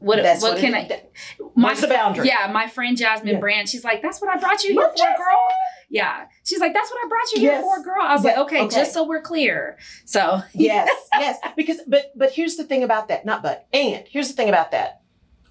[0.02, 0.92] what That's what what can it-
[1.40, 2.28] i my Where's the boundary?
[2.28, 3.40] yeah my friend jasmine Yeah.
[3.40, 5.16] brand she's like that's what i brought you here for Jasmine.
[5.18, 5.48] girl
[5.90, 7.64] yeah she's like that's what i brought you here Yes.
[7.64, 8.76] for girl i was Yeah, like okay, okay.
[8.76, 11.38] just so we're clear so yes, yes.
[11.56, 14.72] Because but but here's the thing about that, not but, and here's the thing about
[14.72, 15.02] that.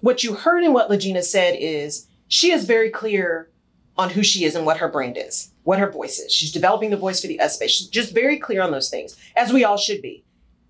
[0.01, 3.49] What you heard in what LaGina said is she is very clear
[3.97, 6.31] on who she is and what her brand is, what her voice is.
[6.33, 7.71] She's developing the voice for the us space.
[7.71, 10.23] She's just very clear on those things, as we all should be.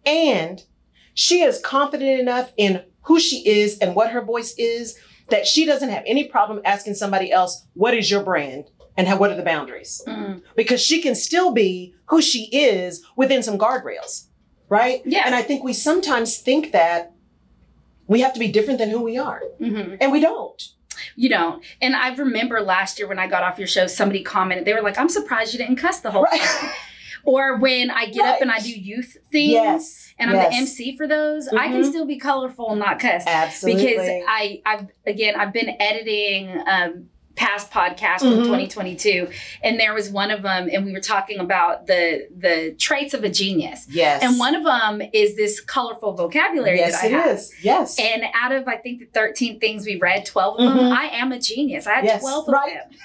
[0.06, 0.62] And
[1.14, 4.98] she is confident enough in who she is and what her voice is
[5.30, 8.66] that she doesn't have any problem asking somebody else, what is your brand?
[8.98, 10.02] And how, what are the boundaries?
[10.06, 10.42] Mm.
[10.56, 14.26] Because she can still be who she is within some guardrails,
[14.68, 15.02] right?
[15.06, 15.24] Yeah.
[15.26, 17.14] And I think we sometimes think that
[18.08, 20.62] we have to be different than who we are, hmm and we don't.
[21.16, 21.64] You don't.
[21.82, 24.82] And I remember last year when I got off your show, somebody commented, they were
[24.82, 26.42] like, I'm surprised you didn't cuss the whole Right.
[26.42, 26.70] time.
[27.24, 30.14] Or when I get up and I do youth things Yes.
[30.20, 30.50] and I'm yes.
[30.52, 31.90] the MC for those, I can Mhm.
[31.90, 33.24] still be colorful and not cuss.
[33.28, 33.86] Absolutely.
[33.88, 38.44] Because I, I've again, I've been editing um, past podcasts from Mhm.
[38.44, 39.30] 2022,
[39.64, 43.24] and there was one of them, and we were talking about the the traits of
[43.24, 44.22] a genius, yes.
[44.22, 47.36] and one of them is this colorful vocabulary yes, that I it have.
[47.38, 47.54] is.
[47.64, 47.98] Yes.
[48.00, 50.92] And out of I think the 13 things we read, 12 of them, Mhm.
[50.98, 51.88] I am a genius.
[51.88, 52.74] I had Yes, 12 of right.
[52.74, 52.98] them.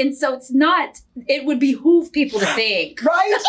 [0.00, 3.42] And so it's not, it would behoove people to think right.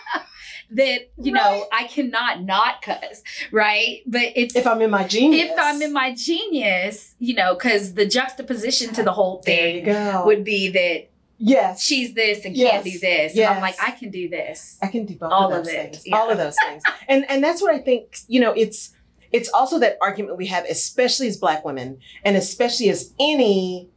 [0.72, 4.00] that, you know, I cannot not cuss, right?
[4.06, 5.50] But it's if I'm in my genius.
[5.50, 9.84] if I'm in my genius, you know, because the juxtaposition to the whole there you
[9.84, 10.24] thing go.
[10.26, 11.82] would be that yes.
[11.82, 13.36] she's this and Yes, can't do this.
[13.36, 14.78] And I'm like, I can do this.
[14.80, 16.06] I can do both All of of it, things.
[16.06, 16.16] yeah.
[16.16, 16.82] All of those things.
[17.08, 18.94] And and that's what I think, you know, it's
[19.32, 23.88] it's also that argument we have, especially as black women, and especially as any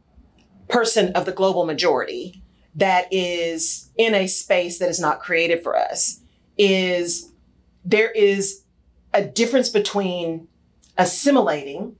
[0.68, 2.42] person of the global majority
[2.74, 6.20] that is in a space that is not created for us,
[6.58, 7.30] is
[7.84, 8.62] there is
[9.12, 10.48] a difference between
[10.98, 11.96] assimilating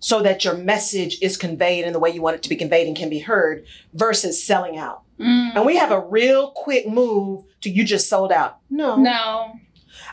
[0.00, 2.86] so that your message is conveyed in the way you want it to be conveyed
[2.86, 5.02] and can be heard versus selling out.
[5.18, 5.56] Mm.
[5.56, 8.58] And we have a real quick move to you just sold out.
[8.70, 8.96] No.
[8.96, 9.58] No.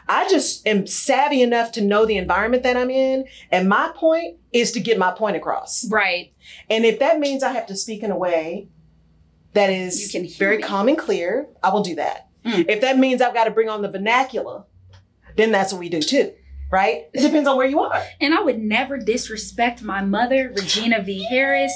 [0.08, 3.26] I just am savvy enough to know the environment that I'm in.
[3.52, 5.90] And my point is to get my point across.
[5.90, 6.34] Right.
[6.70, 8.68] And if that means I have to speak in a way
[9.54, 10.64] that is You can very me.
[10.64, 12.28] calm and clear, I will do that.
[12.46, 12.70] Mm.
[12.70, 14.64] If that means I've got to bring on the vernacular,
[15.36, 16.34] then that's what we do too.
[16.72, 17.08] Right?
[17.14, 18.04] It depends on where you are.
[18.20, 21.24] And I would never disrespect my mother, Regina V.
[21.24, 21.72] Harris,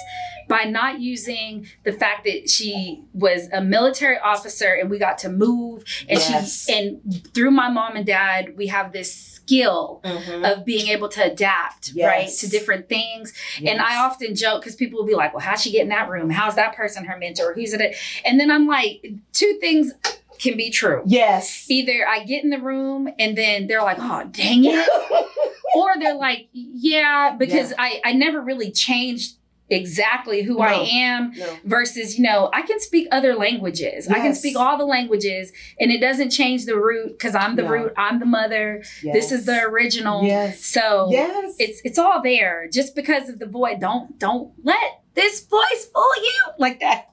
[0.49, 5.30] by not using the fact that she was a military officer and we got to
[5.30, 5.84] move.
[6.10, 6.65] And Yes.
[6.65, 10.43] she and through my mom and dad, we have this skill mm-hmm.
[10.43, 13.32] of being able to adapt, right, to different things.
[13.63, 16.10] And I often joke because people will be like, Well, how'd she get in that
[16.10, 16.32] room?
[16.32, 17.54] How's that person her mentor?
[17.54, 17.95] Who's it?
[18.25, 19.93] And then I'm like, two things
[20.39, 21.04] can be true.
[21.06, 21.65] Yes.
[21.69, 24.89] Either I get in the room and then they're like, oh, dang it
[25.75, 29.36] or they're like, yeah, because I, I never really changed
[29.71, 31.58] exactly who I am No.
[31.63, 34.08] versus, you know, I can speak other languages.
[34.08, 37.62] I can speak all the languages and it doesn't change the root because I'm the
[37.62, 37.69] No.
[37.69, 38.82] root, I'm the mother.
[39.04, 40.23] This is the original.
[40.23, 40.65] Yes.
[40.65, 41.54] So Yes.
[41.60, 42.67] it's it's all there.
[42.73, 47.10] Just because of the voice, don't don't let this voice fool you like that.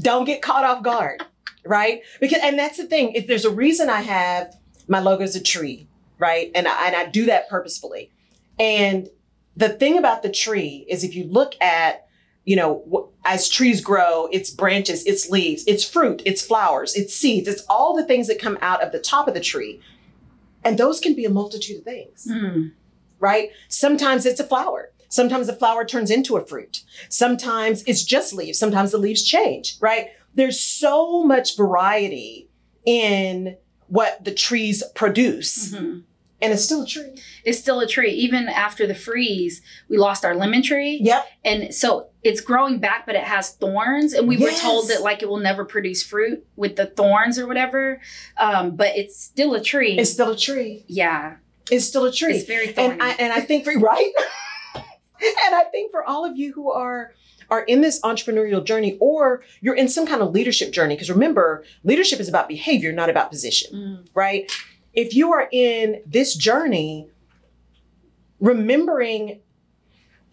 [0.00, 1.22] don't get caught off guard,
[1.66, 2.02] right?
[2.20, 3.12] Because and that's the thing.
[3.12, 4.56] If there's a reason I have
[4.88, 6.50] my logo is a tree, right?
[6.54, 8.10] And I, and I do that purposefully.
[8.58, 9.08] And
[9.56, 12.06] the thing about the tree is if you look at,
[12.44, 17.48] you know, as trees grow, its branches, its leaves, its fruit, its flowers, its seeds,
[17.48, 19.80] it's all the things that come out of the top of the tree.
[20.64, 22.72] And those can be a multitude of things Mm.
[23.18, 23.50] right?
[23.68, 24.90] Sometimes it's a flower.
[25.08, 26.82] Sometimes the flower turns into a fruit.
[27.08, 28.58] Sometimes it's just leaves.
[28.58, 30.08] Sometimes the leaves change, right?
[30.36, 32.48] There's so much variety
[32.84, 33.56] in
[33.88, 36.02] what the trees produce, Mhm.
[36.40, 37.14] and it's still a tree.
[37.44, 38.10] It's still a tree.
[38.12, 40.98] Even after the freeze, we lost our lemon tree.
[41.02, 41.26] Yep.
[41.44, 44.12] And so it's growing back, but it has thorns.
[44.12, 47.46] And we were told that like it will never produce fruit with the thorns or
[47.46, 48.00] whatever.
[48.36, 49.96] Um, but it's still a tree.
[49.98, 50.84] It's still a tree.
[50.88, 51.36] yeah.
[51.70, 52.34] It's still a tree.
[52.34, 52.92] It's very thorny.
[52.92, 54.12] and I and I think for right,
[54.74, 57.14] and I think for all of you who are
[57.50, 61.64] are in this entrepreneurial journey or you're in some kind of leadership journey because remember
[61.84, 64.06] leadership is about behavior not about position Mm.
[64.14, 64.50] right?
[64.92, 67.10] If you are in this journey,
[68.40, 69.40] remembering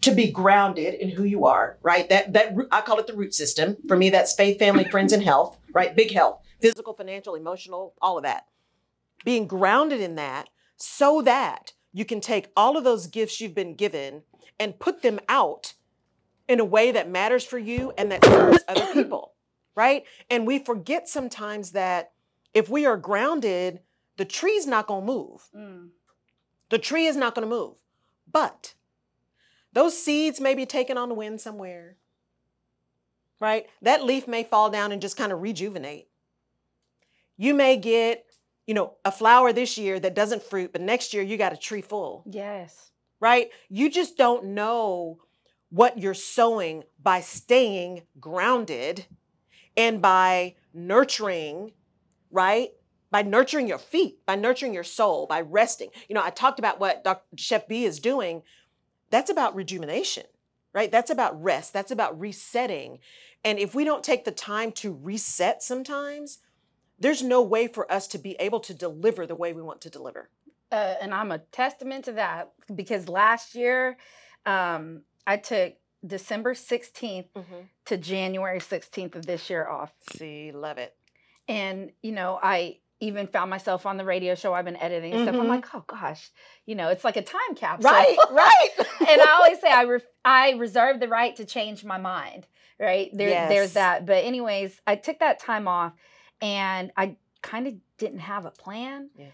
[0.00, 2.08] to be grounded in who you are, right?
[2.08, 3.76] That that I call it the root system.
[3.88, 5.94] For me, that's faith, family, friends, and health, right?
[5.96, 8.46] Big health, physical, financial, emotional, all of that.
[9.24, 13.74] Being grounded in that so that you can take all of those gifts you've been
[13.74, 14.22] given
[14.60, 15.74] and put them out
[16.48, 19.32] in a way that matters for you and that serves other people,
[19.74, 20.04] right?
[20.30, 22.12] And we forget sometimes that
[22.52, 23.80] if we are grounded,
[24.16, 25.42] the tree's not going to move.
[25.56, 25.88] Mm.
[26.70, 27.74] The tree is not going to move.
[28.30, 28.74] But
[29.72, 31.96] those seeds may be taken on the wind somewhere,
[33.40, 33.66] right?
[33.82, 36.08] That leaf may fall down and just kind of rejuvenate.
[37.36, 38.24] You may get,
[38.66, 41.56] you know, a flower this year that doesn't fruit, but next year you got a
[41.56, 42.90] tree full, Yes.
[43.20, 43.50] right?
[43.68, 45.18] You just don't know
[45.74, 49.06] what you're sowing by staying grounded
[49.76, 51.72] and by nurturing,
[52.30, 52.70] right?
[53.10, 55.88] By nurturing your feet, by nurturing your soul, by resting.
[56.08, 57.24] You know, I talked about what Dr.
[57.36, 58.42] Chef B is doing.
[59.10, 60.26] That's about rejuvenation,
[60.72, 60.92] right?
[60.92, 61.72] That's about rest.
[61.72, 63.00] That's about resetting.
[63.42, 66.38] And if we don't take the time to reset sometimes,
[67.00, 69.90] there's no way for us to be able to deliver the way we want to
[69.90, 70.30] deliver.
[70.70, 73.96] Uh, and I'm a testament to that because last year,
[74.46, 75.74] um, I took
[76.06, 77.54] December 16th Mm-hmm.
[77.86, 79.92] to January 16th of this year off.
[80.16, 80.94] See, love it.
[81.48, 85.24] And, you know, I even found myself on the radio show I've been editing and
[85.24, 85.34] stuff.
[85.34, 85.48] I'm Mhm.
[85.48, 86.30] like, oh gosh,
[86.64, 87.90] you know, it's like a time capsule.
[87.90, 88.68] Right, right.
[89.00, 92.46] and I always say I re- I reserve the right to change my mind.
[92.78, 93.48] Right there, Yes.
[93.50, 94.04] there's that.
[94.06, 95.92] But anyways, I took that time off,
[96.40, 99.10] and I kind of didn't have a plan.
[99.16, 99.26] Yeah.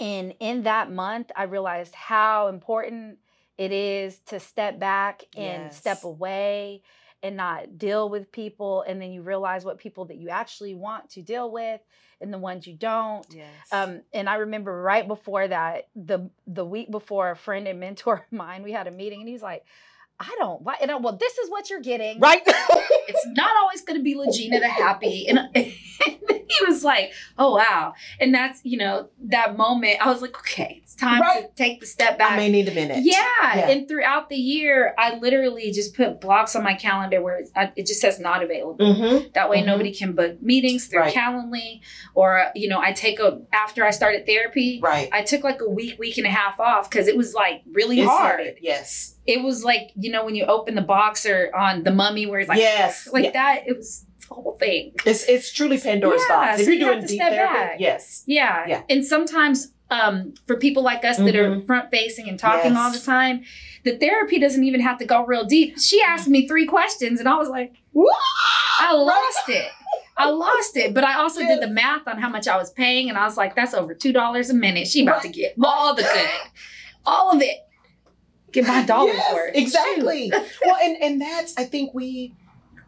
[0.00, 3.18] And in that month, I realized how important
[3.58, 6.82] it is to step back and step away
[7.22, 8.82] and not deal with people.
[8.86, 11.80] And then you realize what people that you actually want to deal with
[12.20, 13.26] and the ones you don't.
[13.30, 13.48] yes.
[13.72, 18.24] Um, and I remember right before that, the the week before, a friend and mentor
[18.30, 19.64] of mine, we had a meeting, and he's like,
[20.20, 20.76] "I don't Why?
[20.80, 22.20] And I, well, this is what you're getting.
[22.20, 22.42] right.
[23.06, 25.26] It's not always going to be LaGina the happy.
[25.28, 30.04] And, he was like, "Oh wow!" And that's you know that moment.
[30.04, 32.74] I was like, "Okay, it's time to take the step back." I may need a
[32.74, 33.00] minute.
[33.02, 33.22] Yeah.
[33.42, 33.68] Yeah.
[33.68, 37.72] and throughout the year, I literally just put blocks on my calendar where it's, I,
[37.76, 38.78] it just says not available.
[38.84, 39.28] Mm-hmm.
[39.34, 39.66] That way, Mhm.
[39.66, 41.14] nobody can book meetings through Right.
[41.14, 41.80] Calendly,
[42.14, 44.80] or you know, I take a after I started therapy.
[44.82, 45.08] Right.
[45.12, 48.00] I took like a week, week and a half off because it was like really
[48.00, 48.40] It's hard.
[48.40, 48.58] heavy.
[48.62, 49.13] Yes.
[49.26, 52.40] It was like you know when you open the box or on the Mummy where
[52.40, 53.08] it's like yes.
[53.12, 53.30] like Yeah.
[53.32, 53.62] that.
[53.66, 54.92] It was the whole thing.
[55.06, 56.60] It's it's truly Pandora's Yeah, box.
[56.60, 57.76] If so you're you doing deep therapy, back.
[57.80, 58.22] yes.
[58.26, 58.64] Yeah.
[58.66, 58.82] Yeah.
[58.88, 62.98] And sometimes um, for people like us that are front facing and talking all the
[62.98, 63.44] time,
[63.84, 65.78] the therapy doesn't even have to go real deep.
[65.78, 67.74] She asked me three questions and I was like,
[68.80, 69.68] I lost it.
[70.16, 70.94] I lost it.
[70.94, 71.60] But I also Yes.
[71.60, 73.94] did the math on how much I was paying and I was like, that's over
[73.94, 74.88] $2 a minute.
[74.88, 76.28] She about to get all the good.
[77.04, 77.58] All of it.
[78.54, 79.50] Get my dollars Yes, worth.
[79.56, 80.32] Exactly.
[80.64, 82.34] well, and and that's I think we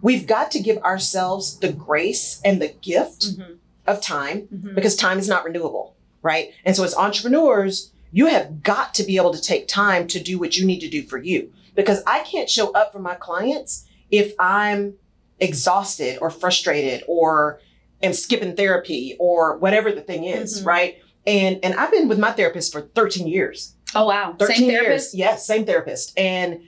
[0.00, 4.74] we've got to give ourselves the grace and the gift Mhm, of time mhm.
[4.76, 6.52] because time is not renewable, right?
[6.64, 10.38] And so as entrepreneurs, you have got to be able to take time to do
[10.38, 13.87] what you need to do for you because I can't show up for my clients
[14.12, 14.94] if I'm
[15.40, 17.61] exhausted or frustrated or
[18.02, 20.66] am skipping therapy or whatever the thing is, Mhm.
[20.66, 20.98] right?
[21.26, 23.74] And and I've been with my therapist for 13 years.
[23.94, 24.34] Oh, wow.
[24.38, 24.80] 13 Same years.
[24.82, 25.14] therapist?
[25.14, 26.18] Yes, same therapist.
[26.18, 26.60] And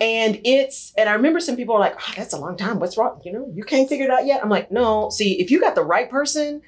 [0.00, 2.78] and it's and I remember some people are like, oh, that's a long time.
[2.80, 3.20] What's wrong?
[3.24, 4.42] You know, you can't figure it out yet.
[4.42, 6.62] I'm like, no, see, if you got the right person,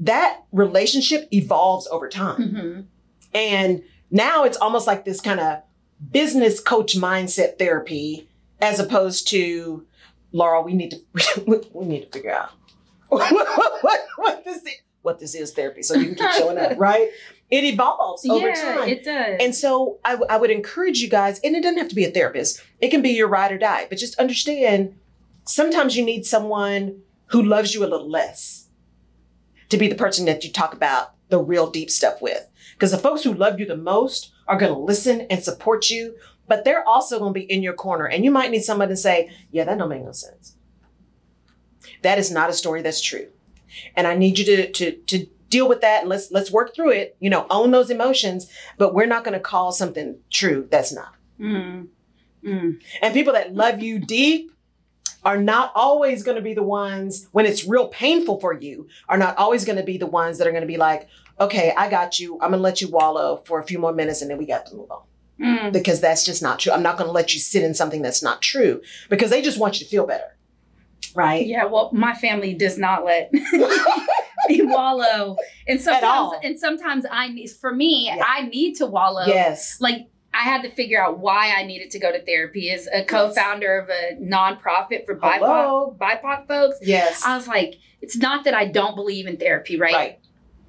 [0.00, 2.38] that relationship evolves over time.
[2.38, 2.84] Mhm.
[3.34, 5.58] And now it's almost like this kind of
[6.10, 8.28] business coach mindset therapy,
[8.60, 9.84] as opposed to
[10.32, 12.50] Laurel, we need to we need to figure out
[13.08, 13.30] what,
[13.82, 14.68] what, what this is,
[15.02, 17.10] what this is therapy, so you can keep showing up, right?
[17.50, 18.88] It evolves over yeah, time.
[18.88, 19.38] it does.
[19.40, 22.04] And so I, w- I would encourage you guys, and it doesn't have to be
[22.04, 24.98] a therapist, it can be your ride or die, but just understand
[25.44, 28.68] sometimes you need someone who loves you a little less
[29.70, 32.46] to be the person that you talk about the real deep stuff with.
[32.72, 36.14] Because the folks who love you the most are going to listen and support you,
[36.46, 38.06] but they're also going to be in your corner.
[38.06, 40.56] And you might need somebody to say, Yeah, that don't make no sense.
[42.02, 43.28] That is not a story that's true.
[43.96, 46.90] And I need you to, to, to deal with that and let's let's work through
[46.90, 47.16] it.
[47.20, 51.14] You know, own those emotions, but we're not going to call something true that's not.
[51.40, 51.88] Mm.
[52.44, 52.80] Mm.
[53.02, 54.52] And people that love you deep
[55.24, 59.18] are not always going to be the ones when it's real painful for you, are
[59.18, 61.08] not always going to be the ones that are going to be like,
[61.40, 62.34] okay, I got you.
[62.34, 64.66] I'm going to let you wallow for a few more minutes and then we got
[64.66, 65.02] to move on.
[65.40, 65.72] Mm.
[65.72, 66.72] Because that's just not true.
[66.72, 69.58] I'm not going to let you sit in something that's not true because they just
[69.58, 70.36] want you to feel better.
[71.14, 71.46] Right?
[71.46, 73.32] Yeah, well, my family does not let
[74.48, 76.40] me wallow, and sometimes, all.
[76.42, 77.50] and sometimes I need.
[77.50, 78.22] For me, Yeah.
[78.26, 79.26] I need to wallow.
[79.26, 79.80] Yes.
[79.80, 82.70] Like I had to figure out why I needed to go to therapy.
[82.70, 85.96] As a co-founder of a nonprofit for BIPOC.
[85.98, 87.24] BIPOC folks, Yes.
[87.24, 89.94] I was like, it's not that I don't believe in therapy, right?
[89.94, 90.18] right.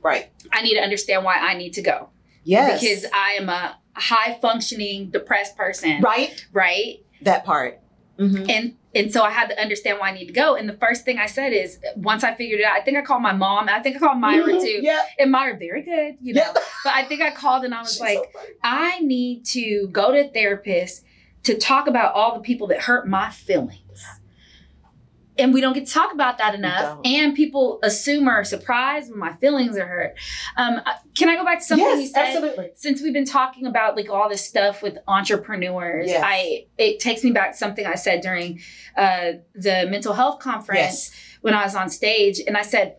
[0.01, 0.31] Right.
[0.53, 2.09] I need to understand why I need to go
[2.43, 2.79] Yes.
[2.81, 6.45] because I am a high functioning depressed person, right.
[6.53, 7.03] right?
[7.21, 7.81] That part.
[8.19, 8.49] Mhm.
[8.49, 10.55] and and so I had to understand why I need to go.
[10.55, 13.01] And the first thing I said is, once I figured it out, I think I
[13.03, 13.69] called my mom.
[13.69, 14.61] I think I called Myra Mhm.
[14.61, 14.79] too.
[14.81, 15.01] Yeah.
[15.19, 16.51] And Myra, very good, you know.
[16.83, 18.39] But I think I called and I was She's like, so.
[18.63, 21.05] I need to go to a therapist
[21.43, 23.77] to talk about all the people that hurt my feelings.
[25.39, 26.99] And we don't get to talk about that enough.
[27.05, 30.15] And people assume or are surprised when my feelings are hurt.
[30.57, 32.35] Um, uh, can I go back to something you yes, said?
[32.35, 32.71] absolutely.
[32.75, 36.23] Since we've been talking about like all this stuff with entrepreneurs, Yes.
[36.25, 38.59] I it takes me back to something I said during
[38.97, 41.11] uh, the mental health conference Yes.
[41.41, 42.97] when I was on stage, and I said,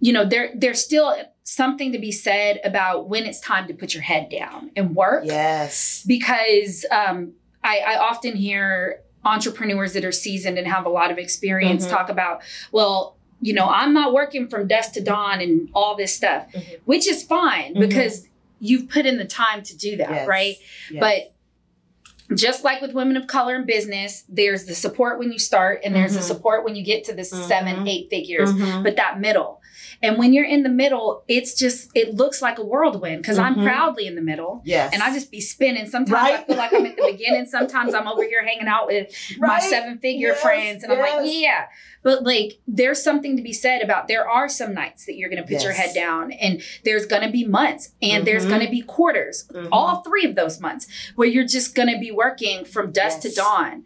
[0.00, 1.14] you know, there there's still
[1.44, 5.24] something to be said about when it's time to put your head down and work
[5.24, 6.04] Yes.
[6.06, 7.32] because um,
[7.64, 11.90] I, I often hear entrepreneurs that are seasoned and have a lot of experience Mhm.
[11.90, 12.40] talk about,
[12.72, 16.80] well, you know, I'm not working from dusk to dawn and all this stuff, Mhm.
[16.86, 17.80] which is fine Mhm.
[17.88, 18.26] because
[18.60, 20.26] you've put in the time to do that, Yes.
[20.28, 20.56] right?
[20.90, 21.00] Yes.
[21.00, 25.80] But just like with women of color in business, there's the support when you start
[25.84, 26.24] and there's the Mhm.
[26.24, 27.88] support when you get to the seven, Mhm.
[27.88, 28.82] eight figures Mhm.
[28.82, 29.57] but that middle.
[30.02, 33.56] And when you're in the middle, it's just it looks like a whirlwind because I'm
[33.56, 33.64] Mhm.
[33.64, 34.62] proudly in the middle.
[34.64, 34.92] yes.
[34.92, 35.86] And I just be spinning.
[35.86, 37.46] Sometimes I feel like I'm at the beginning.
[37.46, 40.84] Sometimes I'm over here hanging out with my seven figure Yes, friends.
[40.84, 41.66] And I'm like, yeah.
[42.02, 45.42] But like, there's something to be said about there are some nights that you're going
[45.42, 48.48] to put your head down, and there's going to be months, and there's Mhm.
[48.50, 49.68] going to be quarters, Mhm.
[49.72, 53.34] all three of those months, where you're just going to be working from dusk Yes.
[53.34, 53.84] to dawn.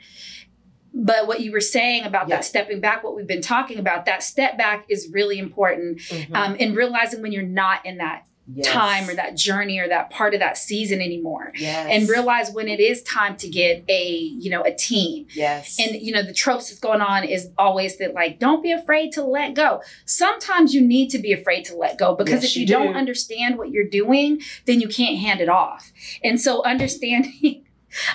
[0.94, 2.36] But what you were saying about Yeah.
[2.36, 5.98] that stepping back, what we've been talking about, that step back is really important.
[6.00, 6.34] Mhm.
[6.36, 8.66] Um, and realizing when you're not in that Yes.
[8.66, 11.86] time or that journey or that part of that season anymore yes.
[11.88, 15.94] and realize when it is time to get a you know a team yes and
[16.02, 19.22] you know the tropes that's going on is always that like don't be afraid to
[19.22, 22.62] let go sometimes you need to be afraid to let go because Yes, if you
[22.62, 25.92] you, don't understand what you're doing then you can't hand it off
[26.24, 27.64] and so understanding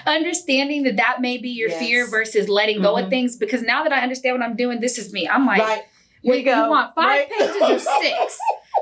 [0.05, 1.79] understanding that that may be your Yes.
[1.79, 3.03] fear versus letting go Mhm.
[3.03, 5.59] of things because now that i understand what i'm doing this is me i'm like
[5.61, 5.83] right
[6.21, 7.29] here Wait, you go want five Right.
[7.29, 8.37] pages or six?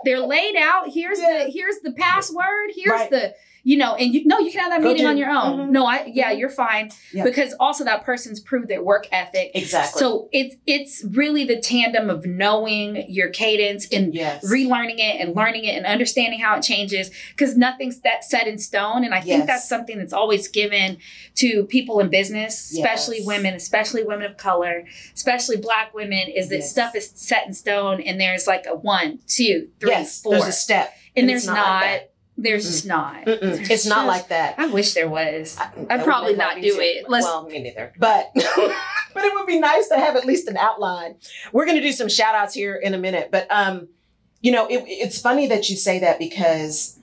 [0.06, 0.90] They're laid out.
[0.94, 2.72] Here's the here's the password.
[2.76, 3.10] Here's Right.
[3.10, 3.36] the
[3.68, 5.58] you know, and you no, you can have that Go meeting do- on your own.
[5.58, 5.70] Mhm.
[5.72, 6.40] No, I yeah, Mhm.
[6.40, 7.24] you're fine Yeah.
[7.24, 9.52] because also that person's proved their work ethic.
[9.56, 15.20] exactly So it's it's really the tandem of knowing your cadence and yes relearning it
[15.20, 19.14] and learning it and understanding how it changes because nothing's that set in stone and
[19.16, 20.98] i think that's something that's always given
[21.34, 23.26] to people in business especially Yes.
[23.26, 24.84] women especially women of color
[25.16, 26.70] especially black women is that Yes.
[26.72, 30.48] stuff is set in stone and there's like a one two three yes four there's
[30.48, 32.12] a step and and there's not, not like.
[32.38, 32.72] There's Mm-mm.
[32.72, 36.56] just not There's it's not like that i wish there was I- I'd probably not
[36.62, 37.10] do it.
[37.10, 37.94] Let's- well, me neither.
[37.98, 41.16] But but it would be nice to have at least an outline.
[41.54, 43.30] We're going to do some shout outs here in a minute.
[43.32, 43.88] But um,
[44.42, 47.00] you know, it, it's funny that you say that because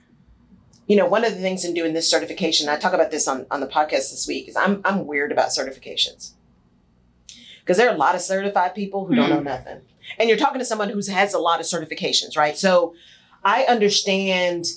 [0.85, 3.47] you know one of the things in doing this certification, I talk about this on
[3.49, 6.33] on the podcast this week, is I'm I'm weird about certifications
[7.61, 9.81] because there are a lot of certified people who don't know nothing,
[10.19, 12.55] and you're talking to someone who has a lot of certifications, right?
[12.57, 12.93] So
[13.43, 14.67] I understand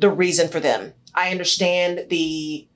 [0.00, 0.94] the reason for them.
[1.14, 2.66] I understand the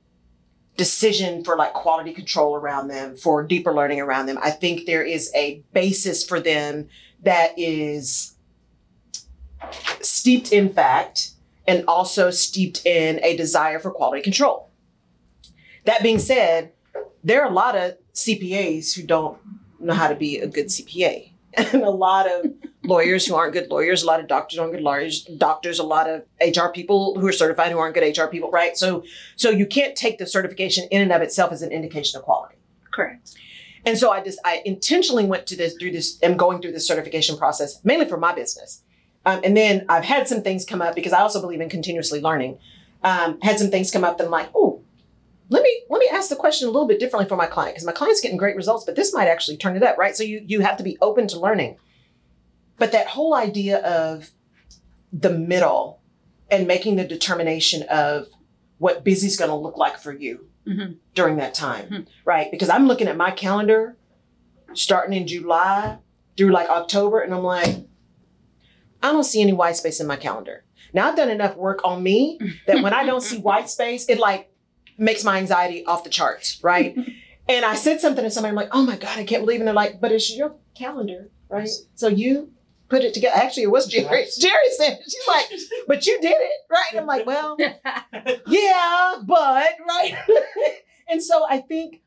[0.77, 4.39] decision for like quality control around them, for deeper learning around them.
[4.43, 6.89] I think there is a basis for them
[7.23, 8.35] that is
[10.01, 11.31] steeped in fact
[11.67, 14.71] and also steeped in a desire for quality control.
[15.85, 16.73] That being said,
[17.23, 19.39] there are a lot of CPAs who don't
[19.81, 22.53] know how to be a good CPA, and a lot of
[22.85, 26.09] lawyers who aren't good lawyers, a lot of doctors aren't good lawyers, doctors, a lot
[26.09, 28.77] of HR people who are certified who aren't good HR people, right?
[28.77, 29.05] So,
[29.37, 32.57] so you can't take the certification in and of itself as an indication of quality.
[32.93, 33.37] correct
[33.85, 36.87] And so I just I intentionally went to this through this am going through this
[36.87, 38.83] certification process mainly for my business.
[39.27, 42.21] Um, and then I've had some things come up because I also believe in continuously
[42.21, 42.59] learning.
[43.03, 44.83] Um, had some things come up that I'm like, oh,
[45.51, 47.87] let me let me ask the question a little bit differently for my client because
[47.87, 50.17] my client's getting great results, but this might actually turn it up, right?
[50.17, 51.77] So you you have to be open to learning.
[52.79, 54.31] But that whole idea of
[55.13, 56.01] the middle
[56.51, 58.27] and making the determination of
[58.79, 60.97] what busy is going to look like for you Mhm.
[61.15, 62.07] during that time, Mhm.
[62.25, 62.51] right?
[62.51, 63.97] Because I'm looking at my calendar
[64.75, 65.99] starting in July
[66.37, 67.77] through like October, and I'm like,
[69.03, 70.65] I don't see any white space in my calendar.
[70.93, 74.19] Now I've done enough work on me that when I don't see white space, it
[74.19, 74.51] like
[74.99, 76.97] makes my anxiety off the charts, right?
[77.49, 79.63] and I said something to somebody, I'm like, oh my God, I can't believe it.
[79.63, 81.69] And they're like, but it's your calendar, right?
[81.95, 82.51] So you
[82.89, 83.37] put it together.
[83.37, 84.27] Actually, it was Jerry.
[84.39, 85.03] Jerry said, it.
[85.05, 85.47] she's like,
[85.87, 86.85] but you did it, right?
[86.93, 87.57] And I'm like, well,
[88.47, 90.17] yeah, but right.
[91.09, 92.03] and so I think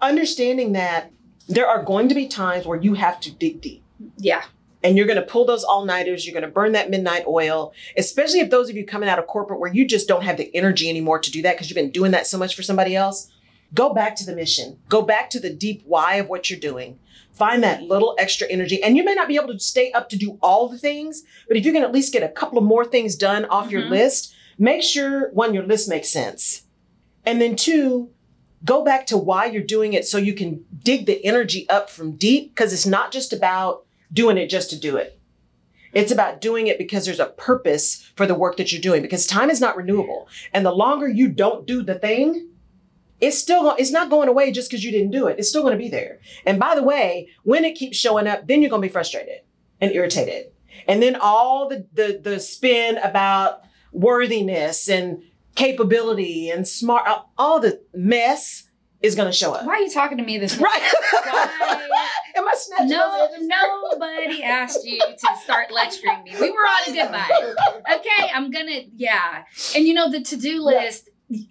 [0.00, 1.12] understanding that
[1.48, 3.82] there are going to be times where you have to dig deep
[4.16, 4.42] yeah
[4.82, 6.26] and you're going to pull those all nighters.
[6.26, 9.26] You're going to burn that midnight oil, especially if those of you coming out of
[9.26, 11.90] corporate where you just don't have the energy anymore to do that because you've been
[11.90, 13.30] doing that so much for somebody else.
[13.72, 16.98] Go back to the mission, go back to the deep why of what you're doing.
[17.32, 18.82] Find that little extra energy.
[18.82, 21.56] And you may not be able to stay up to do all the things, but
[21.56, 23.90] if you can at least get a couple of more things done off your Mhm.
[23.90, 26.62] list, make sure one, your list makes sense.
[27.24, 28.10] And then two,
[28.64, 32.12] go back to why you're doing it so you can dig the energy up from
[32.16, 35.18] deep because it's not just about doing it just to do it.
[35.92, 39.26] It's about doing it because there's a purpose for the work that you're doing because
[39.26, 40.28] time is not renewable.
[40.52, 42.48] And the longer you don't do the thing,
[43.20, 45.38] it's still it's not going away just because you didn't do it.
[45.38, 46.20] It's still going to be there.
[46.46, 49.40] And by the way, when it keeps showing up, then you're going to be frustrated
[49.80, 50.52] and irritated.
[50.88, 53.62] And then all the the the spin about
[53.92, 55.22] worthiness and
[55.54, 57.06] capability and smart
[57.36, 58.64] all the mess
[59.02, 59.66] is going to show up.
[59.66, 60.64] Why are you talking to me this way?
[60.64, 60.82] Right.
[62.36, 63.28] Am I snatching No,
[63.90, 66.32] nobody asked you to start lecturing me.
[66.40, 67.54] We were on a good vibe.
[67.96, 69.44] Okay, I'm gonna, yeah.
[69.74, 71.08] And you know, the to do list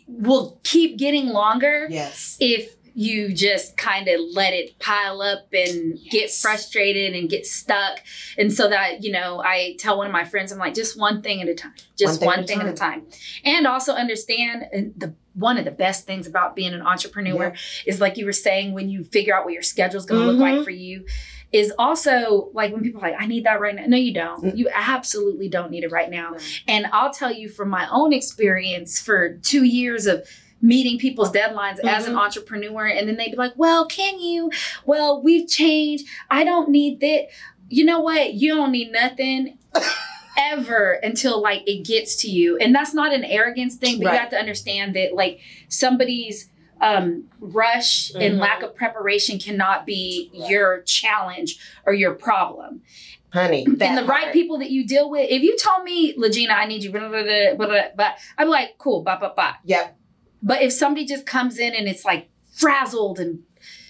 [0.07, 2.37] will keep getting longer Yes.
[2.39, 8.01] if you just kind of let it pile up and get frustrated and get stuck.
[8.37, 11.21] And so that, you know, I tell one of my friends, I'm like, just one
[11.21, 13.03] thing at a time, just one thing, at a time.
[13.45, 14.65] And also understand
[14.97, 17.53] the one of the best things about being an entrepreneur
[17.85, 20.27] is like you were saying, when you figure out what your schedule is going to
[20.27, 20.55] look Mhm.
[20.57, 21.05] like for you,
[21.51, 23.85] is also like when people are like, I need that right now.
[23.87, 24.43] No, you don't.
[24.43, 24.55] Mm.
[24.57, 26.31] You absolutely don't need it right now.
[26.31, 26.37] No.
[26.67, 30.27] And I'll tell you from my own experience for two years of
[30.61, 32.19] meeting people's deadlines as an Mhm.
[32.19, 32.85] entrepreneur.
[32.85, 34.51] And then they'd be like, well, can you?
[34.85, 36.05] Well, we've changed.
[36.29, 37.27] I don't need that.
[37.69, 38.33] You know what?
[38.33, 39.57] You don't need nothing
[40.37, 42.57] ever until like it gets to you.
[42.57, 44.13] And that's not an arrogance thing, but Right.
[44.13, 46.49] you have to understand that like somebody's
[46.81, 48.39] um rush and Mhm.
[48.39, 52.81] lack of preparation cannot be your challenge or your problem
[53.33, 53.63] Honey.
[53.65, 55.29] and that the right people that you deal with.
[55.29, 58.45] If you told me, LaGina, I need you, blah, blah, blah, blah, blah, blah, I'd
[58.45, 59.55] be like, cool, blah, blah, blah.
[59.65, 59.95] Yep.
[60.41, 63.43] But if somebody just comes in and it's like frazzled and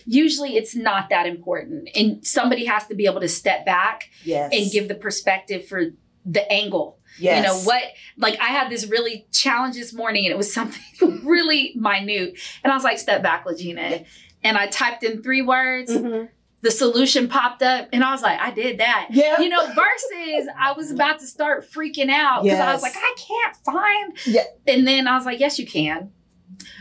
[0.05, 1.89] usually it's not that important.
[1.95, 4.51] And somebody has to be able to step back Yes.
[4.53, 5.85] and give the perspective for
[6.25, 6.98] the angle.
[7.19, 7.37] Yes.
[7.37, 7.83] You know what?
[8.17, 12.37] Like I had this really challenge this morning and it was something really minute.
[12.63, 14.05] And I was like, step back, LaGina.
[14.43, 15.91] And I typed in three words.
[15.91, 16.29] Mhm.
[16.61, 19.39] The solution popped up and I was like, I did that Yeah.
[19.39, 23.15] you know, versus I was about to start freaking out because I was like, I
[23.17, 24.17] can't find.
[24.25, 24.43] Yeah.
[24.67, 26.11] And then I was like, yes, you can.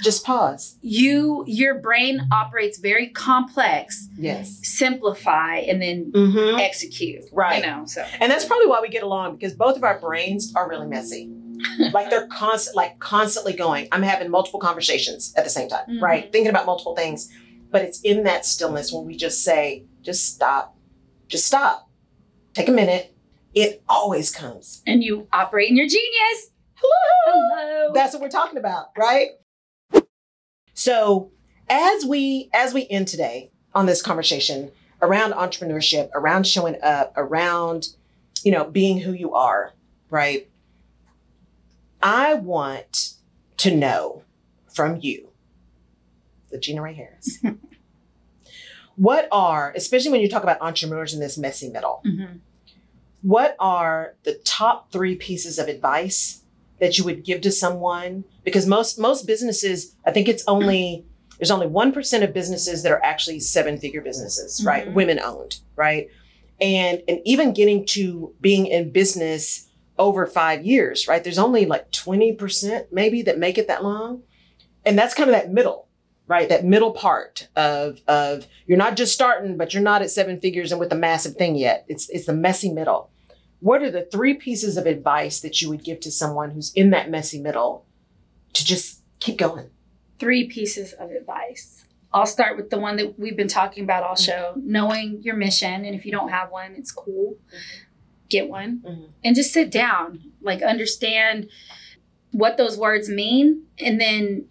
[0.02, 0.76] Just pause.
[0.82, 4.08] You, your brain operates very complex.
[4.16, 4.58] Yes.
[4.62, 6.58] Simplify and then Mm-hmm.
[6.58, 7.24] execute.
[7.32, 7.62] Right.
[7.64, 10.52] You know, so And that's probably why we get along because both of our brains
[10.56, 11.30] are really messy.
[11.92, 13.88] like they're constant, like constantly going.
[13.92, 16.00] I'm having multiple conversations at the same time, Mhm.
[16.02, 16.30] right?
[16.32, 17.28] Thinking about multiple things.
[17.70, 20.76] But it's in that stillness when we just say, just stop,
[21.28, 21.88] just stop,
[22.54, 23.14] take a minute.
[23.54, 24.82] It always comes.
[24.86, 26.50] and you operate in your genius.
[26.74, 27.32] Hello.
[27.56, 27.90] Hello.
[27.92, 29.28] That's what we're talking about, right?
[30.88, 31.30] So
[31.68, 34.72] as we as we end today on this conversation
[35.02, 37.88] around entrepreneurship, around showing up, around
[38.42, 39.74] you know being who you are,
[40.08, 40.48] right?
[42.02, 43.12] I want
[43.58, 44.22] to know
[44.72, 45.28] from you,
[46.54, 46.86] LaGina R.
[46.86, 47.38] Harris.
[48.96, 52.38] what are, especially when you talk about entrepreneurs in this messy middle, Mhm.
[53.20, 56.44] what are the top three pieces of advice
[56.80, 61.04] that you would give to someone because most most businesses i think it's only
[61.38, 64.88] there's only 1% of businesses that are actually seven figure businesses right?
[64.88, 64.94] Mhm.
[64.94, 66.08] women owned right?
[66.60, 69.68] And and even getting to being in business
[69.98, 71.22] over five years right?
[71.22, 74.22] There's only like 20% maybe that make it that long.
[74.84, 75.86] And that's kind of that middle
[76.26, 76.48] right?
[76.48, 80.72] That middle part of of you're not just starting but you're not at seven figures
[80.72, 81.84] and with a massive thing yet.
[81.88, 83.10] It's it's the messy middle.
[83.60, 86.90] What are the three pieces of advice that you would give to someone who's in
[86.90, 87.84] that messy middle
[88.58, 89.70] to just keep going
[90.18, 91.84] Three pieces of advice.
[92.12, 95.84] I'll start with the one that we've been talking about all show knowing your mission.
[95.84, 97.36] And if you don't have one, it's cool.
[98.28, 99.08] Get one Mhm.
[99.24, 101.48] and just sit down, like understand
[102.32, 104.46] what those words mean, and then